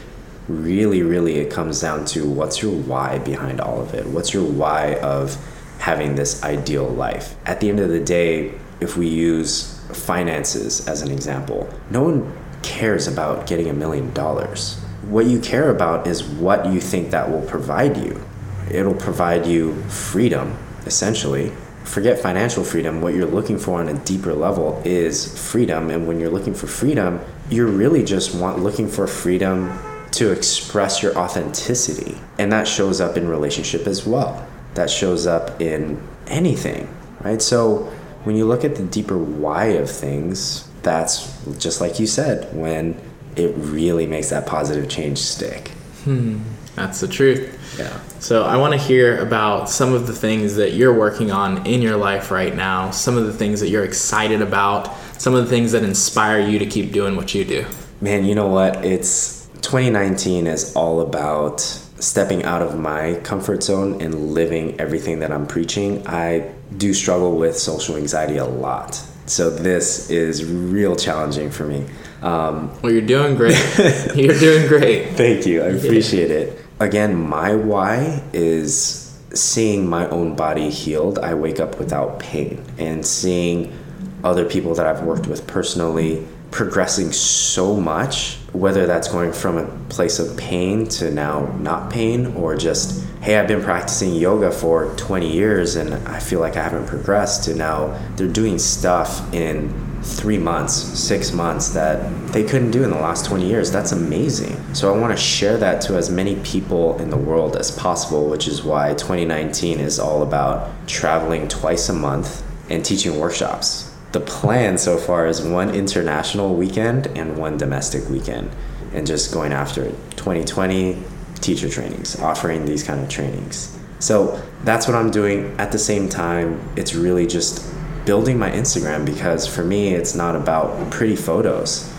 Really, 0.49 1.03
really, 1.03 1.37
it 1.37 1.51
comes 1.51 1.81
down 1.81 2.05
to 2.07 2.29
what's 2.29 2.63
your 2.63 2.73
why 2.73 3.19
behind 3.19 3.61
all 3.61 3.81
of 3.81 3.95
it? 3.95 4.07
What's 4.07 4.33
your 4.33 4.45
why 4.45 4.95
of 4.97 5.37
having 5.79 6.15
this 6.15 6.43
ideal 6.43 6.89
life. 6.89 7.37
At 7.47 7.61
the 7.61 7.69
end 7.69 7.81
of 7.81 7.89
the 7.89 8.01
day, 8.01 8.53
if 8.81 8.97
we 8.97 9.09
use 9.09 9.79
finances 9.93 10.87
as 10.87 11.03
an 11.03 11.11
example, 11.11 11.69
no 11.91 12.03
one 12.03 12.37
cares 12.63 13.07
about 13.07 13.47
getting 13.47 13.69
a 13.69 13.73
million 13.73 14.13
dollars. 14.13 14.79
What 15.03 15.27
you 15.27 15.41
care 15.41 15.71
about 15.71 16.07
is 16.07 16.23
what 16.23 16.67
you 16.67 16.81
think 16.81 17.11
that 17.11 17.31
will 17.31 17.43
provide 17.43 17.97
you. 17.97 18.23
It'll 18.71 18.95
provide 18.95 19.47
you 19.47 19.81
freedom, 19.85 20.57
essentially. 20.85 21.53
Forget 21.85 22.19
financial 22.19 22.65
freedom. 22.65 23.01
What 23.01 23.15
you're 23.15 23.27
looking 23.27 23.59
for 23.59 23.81
on 23.81 23.89
a 23.89 23.95
deeper 24.05 24.35
level 24.35 24.83
is 24.85 25.51
freedom. 25.51 25.91
And 25.91 26.07
when 26.07 26.21
you're 26.21 26.31
looking 26.31 26.53
for 26.53 26.67
freedom, 26.67 27.21
you're 27.49 27.67
really 27.67 28.05
just 28.05 28.35
want 28.35 28.59
looking 28.59 28.89
for 28.89 29.07
freedom 29.07 29.79
to 30.11 30.31
express 30.31 31.03
your 31.03 31.17
authenticity. 31.17 32.19
And 32.39 32.53
that 32.53 32.69
shows 32.69 33.01
up 33.01 33.17
in 33.17 33.27
relationship 33.29 33.87
as 33.87 34.07
well 34.07 34.48
that 34.79 34.89
shows 34.89 35.27
up 35.27 35.61
in 35.61 36.01
anything, 36.29 36.89
right? 37.21 37.43
So 37.43 37.93
when 38.23 38.37
you 38.37 38.47
look 38.47 38.65
at 38.65 38.77
the 38.77 38.85
deeper 38.85 39.19
why 39.19 39.67
of 39.67 39.91
things, 39.91 40.69
that's 40.83 41.37
just 41.59 41.81
like 41.81 41.99
you 41.99 42.07
said, 42.07 42.55
when 42.57 43.01
it 43.35 43.53
really 43.57 44.07
makes 44.07 44.31
that 44.31 44.47
positive 44.47 44.89
change 44.89 45.19
stick. 45.19 45.69
Hmm. 46.05 46.39
That's 46.77 47.01
the 47.01 47.09
truth. 47.09 47.77
Yeah. 47.77 48.01
So 48.21 48.45
I 48.45 48.57
want 48.57 48.73
to 48.73 48.79
hear 48.79 49.19
about 49.21 49.69
some 49.69 49.93
of 49.93 50.07
the 50.07 50.13
things 50.13 50.55
that 50.55 50.75
you're 50.75 50.97
working 50.97 51.33
on 51.33 51.67
in 51.67 51.83
your 51.83 51.97
life 51.97 52.31
right 52.31 52.55
now, 52.55 52.93
some 52.93 53.17
of 53.17 53.27
the 53.27 53.33
things 53.33 53.59
that 53.59 53.69
you're 53.69 53.85
excited 53.85 54.41
about, 54.41 54.97
some 55.21 55.35
of 55.35 55.43
the 55.43 55.51
things 55.51 55.73
that 55.73 55.83
inspire 55.83 56.39
you 56.39 56.61
to 56.61 56.67
keep 56.67 56.93
doing 56.93 57.17
what 57.17 57.35
you 57.35 57.45
do. 57.45 57.67
Man, 58.01 58.25
you 58.25 58.37
know 58.37 58.47
what? 58.47 58.85
It's 58.85 59.49
2019 59.63 60.47
is 60.47 60.75
all 60.77 61.01
about 61.01 61.83
stepping 62.01 62.45
out 62.45 62.63
of 62.63 62.79
my 62.79 63.15
comfort 63.25 63.63
zone 63.63 64.01
and 64.01 64.33
living 64.35 64.81
everything 64.81 65.21
that 65.21 65.33
I'm 65.33 65.47
preaching, 65.47 66.07
I 66.07 66.53
do 66.77 66.95
struggle 66.95 67.37
with 67.37 67.57
social 67.57 67.97
anxiety 67.97 68.37
a 68.37 68.45
lot. 68.45 68.95
So 69.27 69.51
this 69.51 70.11
is 70.11 70.45
real 70.45 70.97
challenging 70.97 71.51
for 71.51 71.65
me. 71.65 71.87
Um, 72.23 72.73
well, 72.83 72.93
you're 72.93 73.03
doing 73.03 73.37
great. 73.37 73.59
you're 74.15 74.39
doing 74.39 74.69
great. 74.69 75.11
Thank 75.11 75.47
you. 75.47 75.63
I 75.63 75.69
appreciate 75.69 76.31
it. 76.31 76.65
Again, 76.81 77.15
my 77.15 77.55
why 77.55 78.23
is 78.33 79.09
seeing 79.35 79.89
my 79.89 80.09
own 80.09 80.35
body 80.35 80.71
healed. 80.71 81.19
I 81.19 81.35
wake 81.35 81.61
up 81.61 81.79
without 81.79 82.19
pain 82.19 82.65
and 82.79 83.05
seeing 83.05 83.77
other 84.25 84.45
people 84.45 84.75
that 84.75 84.87
I've 84.87 85.03
worked 85.03 85.27
with 85.27 85.47
personally 85.47 86.27
progressing 86.51 87.13
so 87.13 87.77
much, 87.77 88.37
whether 88.53 88.87
that's 88.87 89.09
going 89.09 89.33
from 89.33 89.59
a 89.59 89.67
place 89.89 90.19
of 90.19 90.37
pain 90.37 90.87
to 90.87 91.11
now 91.11 91.47
not 91.59 91.91
pain, 91.91 92.27
or 92.35 92.57
just, 92.57 93.05
hey, 93.21 93.39
I've 93.39 93.49
been 93.49 93.63
practicing 93.63 94.15
yoga 94.15 94.51
for 94.51 94.95
20 94.97 95.31
years 95.31 95.77
and 95.77 95.95
I 96.09 96.21
feel 96.21 96.41
like 96.41 96.57
I 96.57 96.63
haven't 96.63 96.87
progressed, 96.87 97.45
to 97.45 97.55
now 97.55 97.99
they're 98.17 98.29
doing 98.29 98.59
stuff 98.59 99.33
in 99.35 99.87
three 100.03 100.39
months, 100.39 100.75
six 100.75 101.33
months 101.33 101.71
that 101.71 102.33
they 102.33 102.45
couldn't 102.45 102.71
do 102.71 102.83
in 102.83 102.91
the 102.91 102.97
last 102.97 103.27
20 103.27 103.47
years. 103.47 103.71
That's 103.71 103.93
amazing. 103.93 104.75
So 104.75 104.95
I 104.95 104.99
want 104.99 105.17
to 105.17 105.23
share 105.23 105.59
that 105.59 105.83
to 105.83 105.97
as 105.97 106.09
many 106.09 106.37
people 106.37 106.99
in 106.99 107.11
the 107.11 107.17
world 107.17 107.57
as 107.57 107.71
possible, 107.71 108.29
which 108.29 108.49
is 108.49 108.63
why 108.63 108.95
2019 108.95 109.81
is 109.81 109.99
all 109.99 110.23
about 110.23 110.71
traveling 110.87 111.49
twice 111.49 111.89
a 111.89 111.93
month 111.93 112.43
and 112.71 112.85
teaching 112.85 113.19
workshops 113.19 113.88
the 114.13 114.21
plan 114.21 114.79
so 114.79 114.97
far 114.97 115.27
is 115.27 115.43
one 115.43 115.75
international 115.75 116.55
weekend 116.55 117.07
and 117.09 117.37
one 117.37 117.59
domestic 117.59 118.09
weekend 118.09 118.51
and 118.95 119.07
just 119.07 119.33
going 119.33 119.53
after 119.53 119.85
it 119.85 119.95
2020 120.17 121.03
teacher 121.41 121.69
trainings 121.69 122.19
offering 122.21 122.65
these 122.65 122.83
kind 122.83 123.01
of 123.01 123.09
trainings. 123.09 123.77
So 123.99 124.43
that's 124.65 124.87
what 124.87 124.97
i'm 124.97 125.11
doing. 125.11 125.55
At 125.59 125.73
the 125.73 125.79
same 125.79 126.09
time 126.09 126.61
it's 126.77 126.95
really 126.95 127.27
just 127.27 127.65
building 128.07 128.39
my 128.39 128.51
instagram 128.51 129.05
because 129.05 129.47
for 129.47 129.63
me 129.63 129.95
it's 129.95 130.15
not 130.15 130.35
about 130.35 130.91
pretty 130.91 131.17
photos. 131.17 131.93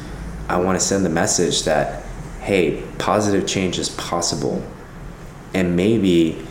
I 0.47 0.57
want 0.59 0.79
to 0.79 0.83
send 0.83 1.05
the 1.05 1.09
message 1.09 1.63
that 1.63 2.03
hey 2.41 2.83
positive 2.97 3.47
change 3.47 3.77
is 3.77 3.89
possible. 3.89 4.63
And 5.53 5.75
maybe 5.75 6.43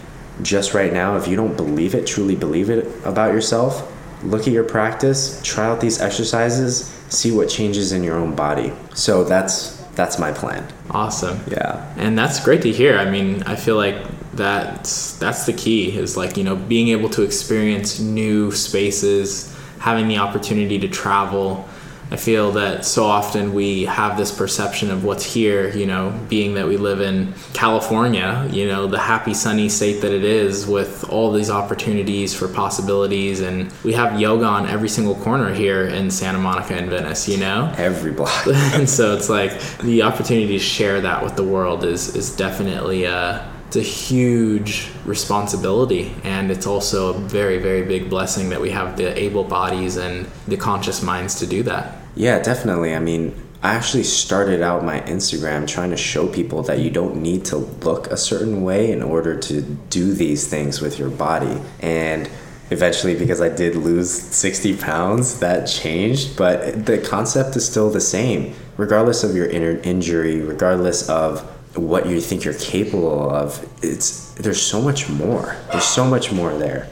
just 0.42 0.72
right 0.72 0.92
now 0.92 1.16
if 1.16 1.26
you 1.26 1.34
don't 1.34 1.56
believe 1.56 1.96
it 1.96 2.06
truly 2.06 2.36
believe 2.36 2.70
it 2.70 2.86
about 3.04 3.32
yourself 3.32 3.92
look 4.22 4.42
at 4.42 4.52
your 4.52 4.64
practice, 4.64 5.40
try 5.42 5.66
out 5.66 5.80
these 5.80 6.00
exercises, 6.00 6.88
see 7.08 7.32
what 7.32 7.48
changes 7.48 7.92
in 7.92 8.02
your 8.02 8.16
own 8.16 8.34
body. 8.34 8.72
So 8.94 9.24
that's 9.24 9.76
that's 9.94 10.18
my 10.18 10.32
plan. 10.32 10.66
Awesome. 10.90 11.40
Yeah. 11.50 11.92
And 11.96 12.16
that's 12.16 12.42
great 12.44 12.62
to 12.62 12.70
hear. 12.70 12.98
I 12.98 13.10
mean, 13.10 13.42
I 13.42 13.56
feel 13.56 13.76
like 13.76 13.96
that's 14.32 15.16
that's 15.18 15.44
the 15.46 15.52
key 15.52 15.96
is 15.96 16.16
like, 16.16 16.36
you 16.36 16.44
know, 16.44 16.54
being 16.54 16.88
able 16.88 17.10
to 17.10 17.22
experience 17.22 17.98
new 17.98 18.52
spaces, 18.52 19.54
having 19.80 20.06
the 20.06 20.18
opportunity 20.18 20.78
to 20.78 20.88
travel, 20.88 21.68
I 22.10 22.16
feel 22.16 22.52
that 22.52 22.86
so 22.86 23.04
often 23.04 23.52
we 23.52 23.84
have 23.84 24.16
this 24.16 24.32
perception 24.32 24.90
of 24.90 25.04
what's 25.04 25.24
here, 25.24 25.68
you 25.76 25.84
know, 25.84 26.18
being 26.28 26.54
that 26.54 26.66
we 26.66 26.78
live 26.78 27.00
in 27.00 27.34
California, 27.52 28.48
you 28.50 28.66
know, 28.66 28.86
the 28.86 28.98
happy 28.98 29.34
sunny 29.34 29.68
state 29.68 30.00
that 30.00 30.12
it 30.12 30.24
is 30.24 30.66
with 30.66 31.04
all 31.10 31.30
these 31.32 31.50
opportunities 31.50 32.34
for 32.34 32.48
possibilities. 32.48 33.40
And 33.40 33.70
we 33.84 33.92
have 33.92 34.18
yoga 34.18 34.46
on 34.46 34.66
every 34.66 34.88
single 34.88 35.16
corner 35.16 35.52
here 35.52 35.84
in 35.84 36.10
Santa 36.10 36.38
Monica 36.38 36.74
and 36.74 36.88
Venice, 36.88 37.28
you 37.28 37.36
know? 37.36 37.72
Every 37.76 38.12
block. 38.12 38.46
and 38.46 38.88
so 38.88 39.14
it's 39.14 39.28
like 39.28 39.60
the 39.78 40.02
opportunity 40.02 40.48
to 40.48 40.58
share 40.58 41.02
that 41.02 41.22
with 41.22 41.36
the 41.36 41.44
world 41.44 41.84
is, 41.84 42.16
is 42.16 42.34
definitely 42.34 43.04
a, 43.04 43.46
it's 43.66 43.76
a 43.76 43.82
huge 43.82 44.88
responsibility 45.04 46.14
and 46.24 46.50
it's 46.50 46.66
also 46.66 47.12
a 47.12 47.18
very 47.18 47.58
very 47.58 47.82
big 47.82 48.08
blessing 48.08 48.48
that 48.48 48.58
we 48.58 48.70
have 48.70 48.96
the 48.96 49.18
able 49.18 49.44
bodies 49.44 49.98
and 49.98 50.26
the 50.46 50.56
conscious 50.56 51.02
minds 51.02 51.38
to 51.38 51.46
do 51.46 51.62
that 51.62 51.97
yeah 52.18 52.38
definitely. 52.40 52.94
I 52.94 52.98
mean 52.98 53.34
i 53.60 53.74
actually 53.74 54.04
started 54.04 54.62
out 54.62 54.84
my 54.84 55.00
instagram 55.00 55.66
trying 55.66 55.90
to 55.90 55.96
show 55.96 56.28
people 56.28 56.62
that 56.62 56.78
you 56.78 56.90
don't 56.90 57.16
need 57.16 57.44
to 57.44 57.56
look 57.56 58.06
a 58.06 58.16
certain 58.16 58.62
way 58.62 58.92
in 58.92 59.02
order 59.02 59.36
to 59.36 59.62
do 59.90 60.12
these 60.12 60.46
things 60.46 60.80
with 60.80 60.98
your 60.98 61.10
body. 61.10 61.60
And 61.80 62.28
eventually 62.70 63.18
because 63.18 63.40
i 63.40 63.48
did 63.48 63.74
lose 63.74 64.10
60 64.10 64.76
pounds 64.76 65.40
that 65.40 65.66
changed. 65.66 66.36
But 66.36 66.86
the 66.86 66.98
concept 66.98 67.56
is 67.56 67.66
still 67.66 67.90
the 67.90 68.00
same. 68.00 68.54
Regardless 68.76 69.24
of 69.24 69.34
your 69.34 69.46
inner 69.46 69.78
injury 69.78 70.40
regardless 70.40 71.08
of 71.08 71.40
what 71.76 72.06
you 72.06 72.20
think 72.20 72.44
you're 72.44 72.54
capable 72.54 73.30
of 73.30 73.64
it's 73.82 74.32
there's 74.34 74.60
so 74.60 74.80
much 74.80 75.08
more. 75.08 75.56
There's 75.70 75.84
so 75.84 76.04
much 76.04 76.32
more 76.32 76.56
there 76.56 76.88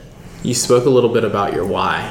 you 0.46 0.54
spoke 0.54 0.86
a 0.86 0.90
little 0.90 1.10
bit 1.12 1.24
about 1.24 1.52
your 1.52 1.66
why. 1.66 2.02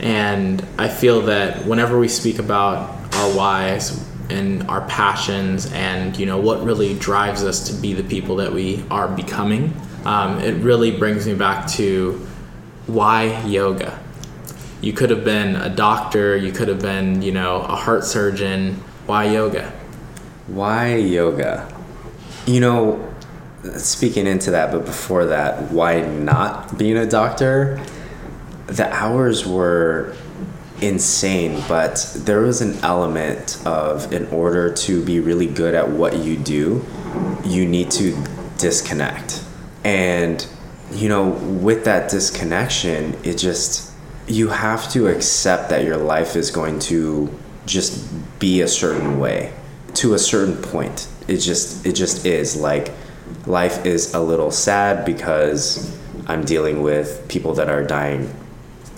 And 0.00 0.64
I 0.76 0.88
feel 0.88 1.22
that 1.22 1.64
whenever 1.64 1.98
we 1.98 2.06
speak 2.06 2.38
about 2.38 2.90
our 3.14 3.30
whys 3.34 4.06
and 4.28 4.68
our 4.68 4.82
passions 4.82 5.72
and, 5.72 6.14
you 6.18 6.26
know, 6.26 6.38
what 6.38 6.62
really 6.62 6.98
drives 6.98 7.42
us 7.44 7.66
to 7.68 7.72
be 7.72 7.94
the 7.94 8.02
people 8.02 8.36
that 8.36 8.52
we 8.52 8.84
are 8.90 9.08
becoming, 9.08 9.74
um, 10.04 10.38
it 10.40 10.62
really 10.62 10.90
brings 10.90 11.26
me 11.26 11.34
back 11.34 11.66
to 11.72 12.26
why 12.86 13.42
yoga? 13.44 13.98
You 14.82 14.92
could 14.92 15.08
have 15.08 15.24
been 15.24 15.56
a 15.56 15.70
doctor, 15.70 16.36
you 16.36 16.52
could 16.52 16.68
have 16.68 16.82
been, 16.82 17.22
you 17.22 17.32
know, 17.32 17.62
a 17.62 17.76
heart 17.76 18.04
surgeon. 18.04 18.74
Why 19.06 19.24
yoga? 19.24 19.72
Why 20.48 20.96
yoga? 20.96 21.66
You 22.46 22.60
know, 22.60 23.07
speaking 23.76 24.26
into 24.26 24.50
that, 24.52 24.72
but 24.72 24.84
before 24.84 25.26
that, 25.26 25.70
why 25.70 26.02
not 26.02 26.78
being 26.78 26.96
a 26.96 27.06
doctor? 27.06 27.84
The 28.66 28.92
hours 28.92 29.46
were 29.46 30.14
insane, 30.80 31.62
but 31.68 32.12
there 32.18 32.40
was 32.40 32.60
an 32.60 32.78
element 32.84 33.60
of 33.66 34.12
in 34.12 34.26
order 34.28 34.72
to 34.72 35.04
be 35.04 35.20
really 35.20 35.46
good 35.46 35.74
at 35.74 35.88
what 35.88 36.18
you 36.18 36.36
do, 36.36 36.84
you 37.44 37.66
need 37.66 37.90
to 37.90 38.16
disconnect. 38.58 39.44
And, 39.84 40.46
you 40.92 41.08
know, 41.08 41.30
with 41.30 41.84
that 41.84 42.10
disconnection, 42.10 43.16
it 43.24 43.38
just, 43.38 43.92
you 44.26 44.48
have 44.48 44.90
to 44.92 45.08
accept 45.08 45.70
that 45.70 45.84
your 45.84 45.96
life 45.96 46.36
is 46.36 46.50
going 46.50 46.78
to 46.80 47.32
just 47.66 48.08
be 48.38 48.60
a 48.60 48.68
certain 48.68 49.18
way 49.18 49.52
to 49.94 50.14
a 50.14 50.18
certain 50.18 50.56
point. 50.56 51.08
It 51.26 51.38
just, 51.38 51.84
it 51.86 51.94
just 51.94 52.24
is 52.24 52.56
like 52.56 52.92
life 53.46 53.84
is 53.86 54.14
a 54.14 54.20
little 54.20 54.50
sad 54.50 55.04
because 55.04 55.96
I'm 56.26 56.44
dealing 56.44 56.82
with 56.82 57.26
people 57.28 57.54
that 57.54 57.68
are 57.68 57.84
dying 57.84 58.32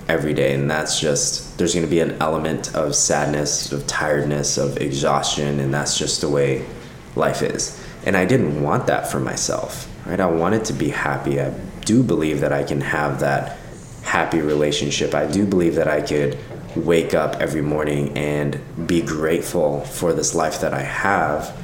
every 0.08 0.34
day 0.34 0.54
and 0.54 0.68
that's 0.70 0.98
just 0.98 1.56
there's 1.58 1.74
going 1.74 1.86
to 1.86 1.90
be 1.90 2.00
an 2.00 2.16
element 2.20 2.74
of 2.74 2.94
sadness 2.96 3.70
of 3.70 3.86
tiredness 3.86 4.58
of 4.58 4.76
exhaustion 4.78 5.60
and 5.60 5.72
that's 5.72 5.96
just 5.96 6.20
the 6.20 6.28
way 6.28 6.66
life 7.14 7.42
is. 7.42 7.80
And 8.04 8.16
i 8.16 8.24
didn't 8.24 8.62
want 8.62 8.86
that 8.86 9.10
for 9.10 9.20
myself 9.20 9.90
right? 10.06 10.20
I 10.20 10.26
wanted 10.26 10.64
to 10.66 10.72
be 10.72 10.88
happy. 10.88 11.40
I 11.40 11.50
do 11.84 12.02
believe 12.02 12.40
that 12.40 12.52
i 12.52 12.62
can 12.62 12.80
have 12.80 13.20
that 13.20 13.56
happy 14.02 14.40
relationship. 14.40 15.14
I 15.14 15.26
do 15.26 15.46
believe 15.46 15.74
that 15.76 15.88
i 15.88 16.00
could 16.00 16.38
wake 16.76 17.14
up 17.14 17.36
every 17.36 17.62
morning 17.62 18.16
and 18.16 18.60
be 18.86 19.02
grateful 19.02 19.80
for 19.80 20.12
this 20.12 20.36
life 20.36 20.60
that 20.60 20.72
i 20.72 20.82
have 20.82 21.56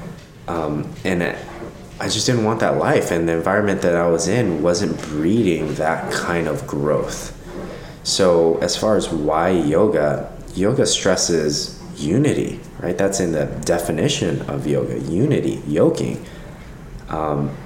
um, 0.49 0.93
and 1.05 1.23
I 1.99 2.09
just 2.09 2.27
didn't 2.27 2.45
want 2.45 2.61
that 2.61 2.77
life, 2.77 3.11
and 3.11 3.29
the 3.29 3.33
environment 3.33 3.81
that 3.83 3.97
I 3.97 4.07
was 4.07 4.29
in 4.29 4.63
wasn't 4.63 5.01
breeding 5.03 5.75
that 5.77 6.13
kind 6.13 6.47
of 6.47 6.67
growth. 6.67 7.33
So, 8.03 8.59
as 8.59 8.77
far 8.77 8.97
as 8.97 9.09
why 9.09 9.51
yoga, 9.51 10.33
yoga 10.55 10.87
stresses 10.87 11.83
unity, 11.97 12.61
right? 12.81 12.97
That's 12.97 13.21
in 13.21 13.33
the 13.33 13.47
definition 13.65 14.43
of 14.43 14.67
yoga 14.67 15.01
unity, 15.01 15.63
yoking. 15.67 16.25
Um, 17.09 17.57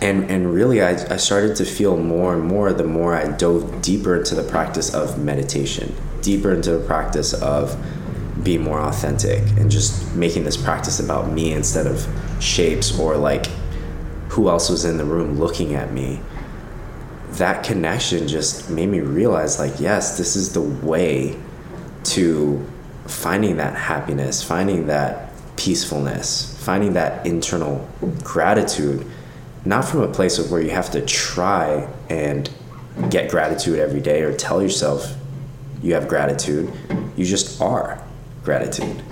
and, 0.00 0.30
and 0.30 0.52
really, 0.52 0.82
I, 0.82 0.90
I 0.90 1.16
started 1.16 1.56
to 1.56 1.64
feel 1.64 1.96
more 1.96 2.34
and 2.34 2.42
more 2.42 2.72
the 2.72 2.84
more 2.84 3.14
I 3.14 3.28
dove 3.28 3.80
deeper 3.80 4.16
into 4.16 4.34
the 4.34 4.42
practice 4.42 4.92
of 4.92 5.18
meditation, 5.18 5.94
deeper 6.20 6.52
into 6.52 6.76
the 6.76 6.84
practice 6.84 7.32
of 7.32 7.74
being 8.44 8.62
more 8.62 8.80
authentic 8.80 9.40
and 9.58 9.70
just 9.70 10.14
making 10.14 10.44
this 10.44 10.56
practice 10.56 11.00
about 11.00 11.30
me 11.30 11.52
instead 11.52 11.86
of 11.86 12.06
shapes 12.40 12.98
or 12.98 13.16
like 13.16 13.46
who 14.28 14.48
else 14.48 14.68
was 14.68 14.84
in 14.84 14.98
the 14.98 15.04
room 15.04 15.38
looking 15.38 15.74
at 15.74 15.92
me. 15.92 16.20
That 17.32 17.64
connection 17.64 18.28
just 18.28 18.70
made 18.70 18.88
me 18.88 19.00
realize 19.00 19.58
like 19.58 19.80
yes 19.80 20.18
this 20.18 20.36
is 20.36 20.52
the 20.52 20.62
way 20.62 21.38
to 22.04 22.64
finding 23.06 23.56
that 23.56 23.74
happiness 23.74 24.42
finding 24.42 24.86
that 24.86 25.30
peacefulness 25.56 26.56
finding 26.64 26.94
that 26.94 27.26
internal 27.26 27.86
gratitude 28.22 29.06
not 29.64 29.84
from 29.84 30.00
a 30.00 30.08
place 30.08 30.38
of 30.38 30.50
where 30.50 30.60
you 30.60 30.70
have 30.70 30.90
to 30.90 31.04
try 31.04 31.88
and 32.08 32.50
get 33.10 33.30
gratitude 33.30 33.78
every 33.78 34.00
day 34.00 34.22
or 34.22 34.34
tell 34.34 34.62
yourself 34.62 35.16
you 35.82 35.94
have 35.94 36.08
gratitude. 36.08 36.72
You 37.16 37.24
just 37.24 37.60
are 37.60 38.02
gratitude 38.44 39.02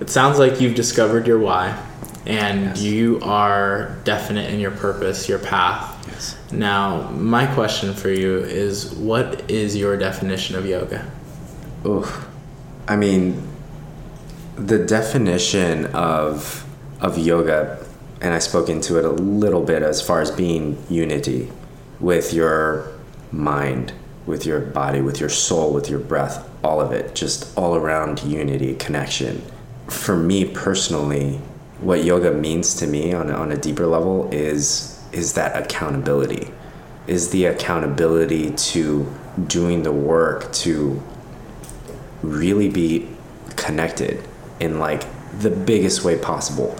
It 0.00 0.10
sounds 0.10 0.38
like 0.38 0.60
you've 0.60 0.74
discovered 0.74 1.26
your 1.26 1.38
why 1.38 1.78
and 2.26 2.64
Yes. 2.66 2.82
you 2.82 3.20
are 3.22 3.96
definite 4.04 4.52
in 4.52 4.58
your 4.60 4.72
purpose, 4.72 5.28
your 5.28 5.38
path. 5.38 5.94
Yes. 6.10 6.36
Now, 6.52 7.08
my 7.12 7.46
question 7.46 7.94
for 7.94 8.10
you 8.10 8.38
is 8.38 8.92
what 8.94 9.48
is 9.48 9.76
your 9.76 9.96
definition 9.96 10.56
of 10.56 10.66
yoga? 10.66 11.04
Oof. 11.86 12.26
I 12.88 12.96
mean, 12.96 13.42
the 14.56 14.78
definition 14.78 15.86
of 15.94 16.64
of 17.00 17.16
yoga, 17.18 17.78
and 18.20 18.34
I 18.34 18.38
spoke 18.38 18.68
into 18.68 18.98
it 18.98 19.04
a 19.04 19.10
little 19.10 19.62
bit 19.62 19.82
as 19.82 20.00
far 20.02 20.20
as 20.20 20.30
being 20.30 20.78
unity 20.90 21.50
with 22.00 22.32
your 22.34 22.88
mind, 23.30 23.92
with 24.26 24.44
your 24.44 24.60
body, 24.60 25.00
with 25.00 25.20
your 25.20 25.28
soul, 25.28 25.72
with 25.72 25.88
your 25.88 26.00
breath, 26.00 26.48
all 26.62 26.80
of 26.80 26.92
it, 26.92 27.14
just 27.14 27.56
all 27.56 27.76
around 27.76 28.22
unity, 28.24 28.74
connection. 28.74 29.42
For 29.86 30.16
me 30.16 30.44
personally, 30.44 31.40
what 31.80 32.04
yoga 32.04 32.32
means 32.32 32.74
to 32.76 32.86
me 32.86 33.12
on 33.12 33.30
on 33.30 33.52
a 33.52 33.56
deeper 33.56 33.86
level 33.86 34.28
is 34.32 34.92
is 35.12 35.34
that 35.34 35.56
accountability, 35.56 36.50
is 37.06 37.30
the 37.30 37.46
accountability 37.46 38.50
to 38.50 39.06
doing 39.46 39.82
the 39.82 39.92
work 39.92 40.52
to 40.52 41.00
really 42.22 42.68
be 42.68 43.08
connected 43.54 44.22
in 44.60 44.78
like 44.78 45.04
the 45.38 45.50
biggest 45.50 46.04
way 46.04 46.18
possible. 46.18 46.76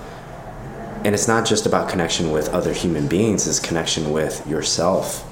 And 1.05 1.15
it's 1.15 1.29
not 1.29 1.47
just 1.47 1.67
about 1.67 1.89
connection 1.89 2.33
with 2.33 2.49
other 2.49 2.73
human 2.73 3.07
beings, 3.07 3.47
it's 3.47 3.61
connection 3.61 4.13
with 4.13 4.45
yourself, 4.47 5.25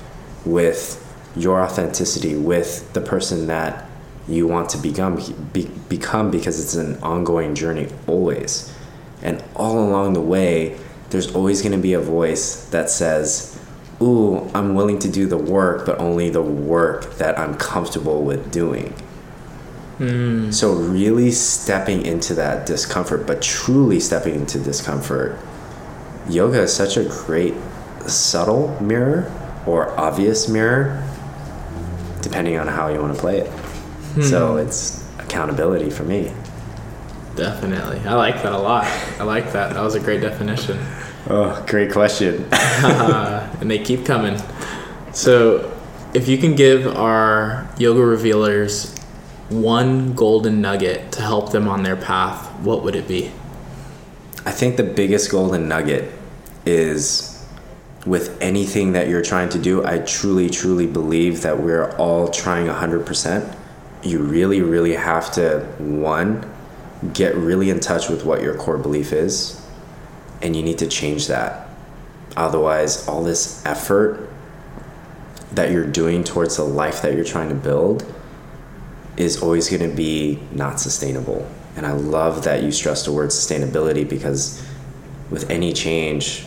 with 0.46 1.03
your 1.36 1.60
authenticity, 1.62 2.36
with 2.36 2.92
the 2.92 3.00
person 3.00 3.46
that 3.48 3.86
you 4.26 4.46
want 4.46 4.70
to 4.70 4.78
become 4.78 5.20
be, 5.52 5.68
become 5.88 6.30
because 6.30 6.62
it's 6.62 6.74
an 6.74 7.02
ongoing 7.02 7.54
journey 7.54 7.88
always. 8.06 8.72
And 9.22 9.42
all 9.54 9.78
along 9.78 10.14
the 10.14 10.20
way, 10.20 10.78
there's 11.10 11.34
always 11.34 11.62
going 11.62 11.72
to 11.72 11.78
be 11.78 11.92
a 11.92 12.00
voice 12.00 12.64
that 12.66 12.90
says, 12.90 13.58
"Ooh, 14.00 14.50
I'm 14.54 14.74
willing 14.74 14.98
to 15.00 15.08
do 15.08 15.26
the 15.26 15.36
work, 15.36 15.86
but 15.86 15.98
only 15.98 16.30
the 16.30 16.42
work 16.42 17.16
that 17.16 17.38
I'm 17.38 17.54
comfortable 17.54 18.22
with 18.22 18.50
doing." 18.50 18.94
Hmm. 19.98 20.50
So 20.50 20.72
really 20.72 21.30
stepping 21.30 22.04
into 22.04 22.34
that 22.34 22.66
discomfort, 22.66 23.26
but 23.26 23.40
truly 23.40 24.00
stepping 24.00 24.34
into 24.34 24.58
discomfort. 24.58 25.38
Yoga 26.28 26.62
is 26.62 26.72
such 26.72 26.96
a 26.96 27.04
great 27.04 27.54
subtle 28.06 28.76
mirror 28.80 29.30
or 29.66 29.98
obvious 29.98 30.48
mirror, 30.48 31.02
depending 32.24 32.56
on 32.56 32.66
how 32.66 32.88
you 32.88 33.00
want 33.00 33.14
to 33.14 33.20
play 33.20 33.38
it. 33.40 34.22
So 34.22 34.56
it's 34.56 35.04
accountability 35.18 35.90
for 35.90 36.04
me. 36.04 36.32
Definitely. 37.36 37.98
I 38.00 38.14
like 38.14 38.42
that 38.42 38.52
a 38.52 38.58
lot. 38.58 38.84
I 39.18 39.24
like 39.24 39.52
that. 39.52 39.74
That 39.74 39.82
was 39.82 39.96
a 39.96 40.00
great 40.00 40.20
definition. 40.20 40.78
Oh, 41.28 41.64
great 41.66 41.90
question. 41.90 42.46
Uh, 42.52 43.52
and 43.60 43.70
they 43.70 43.78
keep 43.78 44.04
coming. 44.06 44.40
So, 45.12 45.72
if 46.12 46.28
you 46.28 46.38
can 46.38 46.54
give 46.54 46.86
our 46.86 47.68
yoga 47.76 48.04
revealers 48.04 48.94
one 49.48 50.14
golden 50.14 50.60
nugget 50.60 51.10
to 51.12 51.22
help 51.22 51.50
them 51.50 51.66
on 51.66 51.82
their 51.82 51.96
path, 51.96 52.48
what 52.60 52.84
would 52.84 52.94
it 52.94 53.08
be? 53.08 53.32
I 54.46 54.52
think 54.52 54.76
the 54.76 54.84
biggest 54.84 55.30
golden 55.30 55.66
nugget 55.66 56.12
is 56.66 57.33
with 58.06 58.40
anything 58.42 58.92
that 58.92 59.08
you're 59.08 59.22
trying 59.22 59.48
to 59.50 59.58
do, 59.58 59.84
I 59.84 59.98
truly, 59.98 60.50
truly 60.50 60.86
believe 60.86 61.42
that 61.42 61.60
we're 61.60 61.90
all 61.96 62.28
trying 62.28 62.66
100%. 62.66 63.56
You 64.02 64.18
really, 64.18 64.60
really 64.60 64.94
have 64.94 65.32
to, 65.32 65.60
one, 65.78 66.50
get 67.12 67.34
really 67.34 67.70
in 67.70 67.80
touch 67.80 68.08
with 68.08 68.24
what 68.24 68.42
your 68.42 68.54
core 68.56 68.78
belief 68.78 69.12
is, 69.12 69.66
and 70.42 70.54
you 70.54 70.62
need 70.62 70.78
to 70.78 70.86
change 70.86 71.28
that. 71.28 71.68
Otherwise, 72.36 73.08
all 73.08 73.22
this 73.22 73.64
effort 73.64 74.28
that 75.52 75.70
you're 75.70 75.86
doing 75.86 76.24
towards 76.24 76.56
the 76.56 76.64
life 76.64 77.00
that 77.02 77.14
you're 77.14 77.24
trying 77.24 77.48
to 77.48 77.54
build 77.54 78.04
is 79.16 79.40
always 79.42 79.70
going 79.70 79.88
to 79.88 79.96
be 79.96 80.40
not 80.52 80.80
sustainable. 80.80 81.48
And 81.76 81.86
I 81.86 81.92
love 81.92 82.44
that 82.44 82.62
you 82.62 82.72
stress 82.72 83.04
the 83.04 83.12
word 83.12 83.30
sustainability 83.30 84.08
because 84.08 84.64
with 85.30 85.48
any 85.50 85.72
change, 85.72 86.44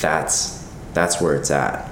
that's 0.00 0.64
that's 0.92 1.20
where 1.20 1.34
it's 1.34 1.50
at. 1.50 1.90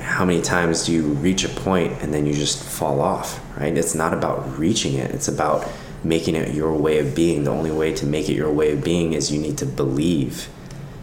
How 0.00 0.24
many 0.24 0.42
times 0.42 0.86
do 0.86 0.92
you 0.92 1.02
reach 1.02 1.44
a 1.44 1.48
point 1.48 1.92
and 2.02 2.12
then 2.12 2.26
you 2.26 2.34
just 2.34 2.62
fall 2.62 3.00
off, 3.00 3.40
right? 3.58 3.76
It's 3.76 3.94
not 3.94 4.14
about 4.14 4.58
reaching 4.58 4.94
it. 4.94 5.10
It's 5.10 5.28
about 5.28 5.66
making 6.04 6.36
it 6.36 6.54
your 6.54 6.72
way 6.76 6.98
of 6.98 7.14
being. 7.14 7.44
The 7.44 7.50
only 7.50 7.70
way 7.70 7.92
to 7.94 8.06
make 8.06 8.28
it 8.28 8.34
your 8.34 8.52
way 8.52 8.72
of 8.72 8.84
being 8.84 9.14
is 9.14 9.32
you 9.32 9.40
need 9.40 9.58
to 9.58 9.66
believe. 9.66 10.48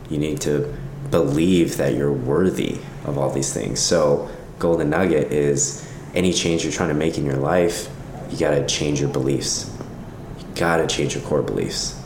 You 0.10 0.18
need 0.18 0.40
to 0.42 0.74
believe 1.12 1.78
that 1.78 1.96
you're 1.96 2.14
worthy 2.14 2.78
of 3.06 3.18
all 3.18 3.30
these 3.32 3.54
things. 3.54 3.80
So 3.80 4.30
golden 4.60 4.92
nugget 4.92 5.32
is 5.32 5.88
any 6.14 6.32
change 6.32 6.64
you're 6.64 6.74
trying 6.74 6.90
to 6.90 6.96
make 6.96 7.18
in 7.18 7.26
your 7.26 7.38
life, 7.38 7.90
you 8.30 8.38
got 8.38 8.52
to 8.52 8.66
change 8.66 9.00
your 9.00 9.10
beliefs. 9.10 9.72
You 10.40 10.46
got 10.56 10.78
to 10.78 10.88
change 10.88 11.16
your 11.16 11.24
core 11.24 11.42
beliefs. 11.42 12.00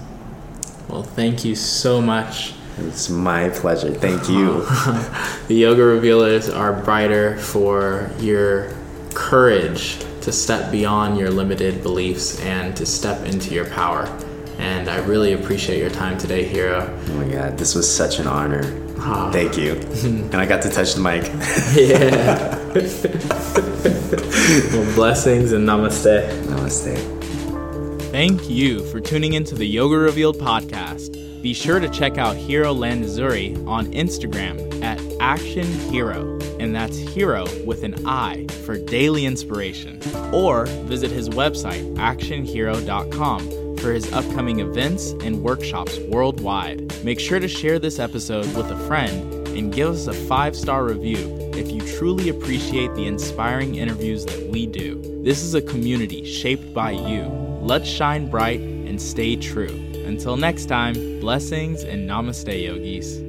Well, 0.87 1.03
thank 1.03 1.45
you 1.45 1.55
so 1.55 2.01
much. 2.01 2.53
It's 2.87 3.09
my 3.09 3.49
pleasure. 3.49 3.93
Thank 3.93 4.29
you. 4.29 4.61
the 5.47 5.55
yoga 5.55 5.83
revealers 5.83 6.49
are 6.49 6.73
brighter 6.73 7.37
for 7.37 8.09
your 8.19 8.73
courage 9.13 9.97
to 10.21 10.31
step 10.31 10.71
beyond 10.71 11.17
your 11.17 11.29
limited 11.29 11.81
beliefs 11.81 12.39
and 12.41 12.75
to 12.77 12.85
step 12.85 13.25
into 13.25 13.53
your 13.53 13.65
power. 13.69 14.05
And 14.57 14.89
I 14.89 14.97
really 15.05 15.33
appreciate 15.33 15.79
your 15.79 15.89
time 15.89 16.17
today, 16.17 16.43
Hiro. 16.43 16.93
Oh 17.07 17.13
my 17.13 17.31
God, 17.31 17.57
this 17.57 17.75
was 17.75 17.93
such 17.93 18.19
an 18.19 18.27
honor. 18.27 18.61
Oh. 18.97 19.31
Thank 19.31 19.57
you. 19.57 19.73
and 20.03 20.35
I 20.35 20.45
got 20.45 20.61
to 20.63 20.69
touch 20.69 20.95
the 20.95 21.01
mic. 21.01 21.23
yeah. 21.75 22.57
well, 24.73 24.95
blessings 24.95 25.53
and 25.53 25.67
namaste. 25.67 26.29
Namaste. 26.43 27.15
Thank 28.11 28.49
you 28.49 28.83
for 28.87 28.99
tuning 28.99 29.33
into 29.33 29.55
the 29.55 29.65
Yoga 29.65 29.97
Revealed 29.97 30.37
podcast. 30.37 31.28
Be 31.41 31.53
sure 31.53 31.79
to 31.79 31.87
check 31.87 32.17
out 32.17 32.35
Hiro 32.35 32.73
Landazuri 32.73 33.65
on 33.65 33.85
Instagram 33.93 34.83
at 34.83 34.99
Action 35.21 35.65
Hiro, 35.89 36.37
and 36.59 36.75
that's 36.75 36.97
Hero 36.97 37.45
with 37.63 37.83
an 37.83 38.05
I 38.05 38.45
for 38.65 38.77
daily 38.77 39.25
inspiration. 39.25 40.01
Or 40.33 40.65
visit 40.65 41.11
his 41.11 41.29
website, 41.29 41.95
actionhero.com, 41.95 43.77
for 43.77 43.93
his 43.93 44.11
upcoming 44.11 44.59
events 44.59 45.11
and 45.23 45.41
workshops 45.41 45.97
worldwide. 45.99 46.93
Make 47.05 47.21
sure 47.21 47.39
to 47.39 47.47
share 47.47 47.79
this 47.79 47.99
episode 47.99 48.53
with 48.57 48.69
a 48.69 48.87
friend 48.87 49.33
and 49.47 49.73
give 49.73 49.87
us 49.89 50.07
a 50.07 50.13
five 50.13 50.57
star 50.57 50.83
review 50.83 51.37
if 51.53 51.71
you 51.71 51.79
truly 51.97 52.27
appreciate 52.27 52.93
the 52.95 53.07
inspiring 53.07 53.75
interviews 53.75 54.25
that 54.25 54.49
we 54.49 54.65
do. 54.65 55.01
This 55.23 55.41
is 55.41 55.53
a 55.53 55.61
community 55.61 56.25
shaped 56.25 56.73
by 56.73 56.91
you. 56.91 57.23
Let's 57.61 57.87
shine 57.87 58.29
bright 58.29 58.59
and 58.59 59.01
stay 59.01 59.37
true. 59.37 59.88
Until 60.09 60.37
next 60.37 60.65
time, 60.65 61.19
blessings 61.19 61.83
and 61.83 62.09
namaste, 62.09 62.63
yogis. 62.63 63.28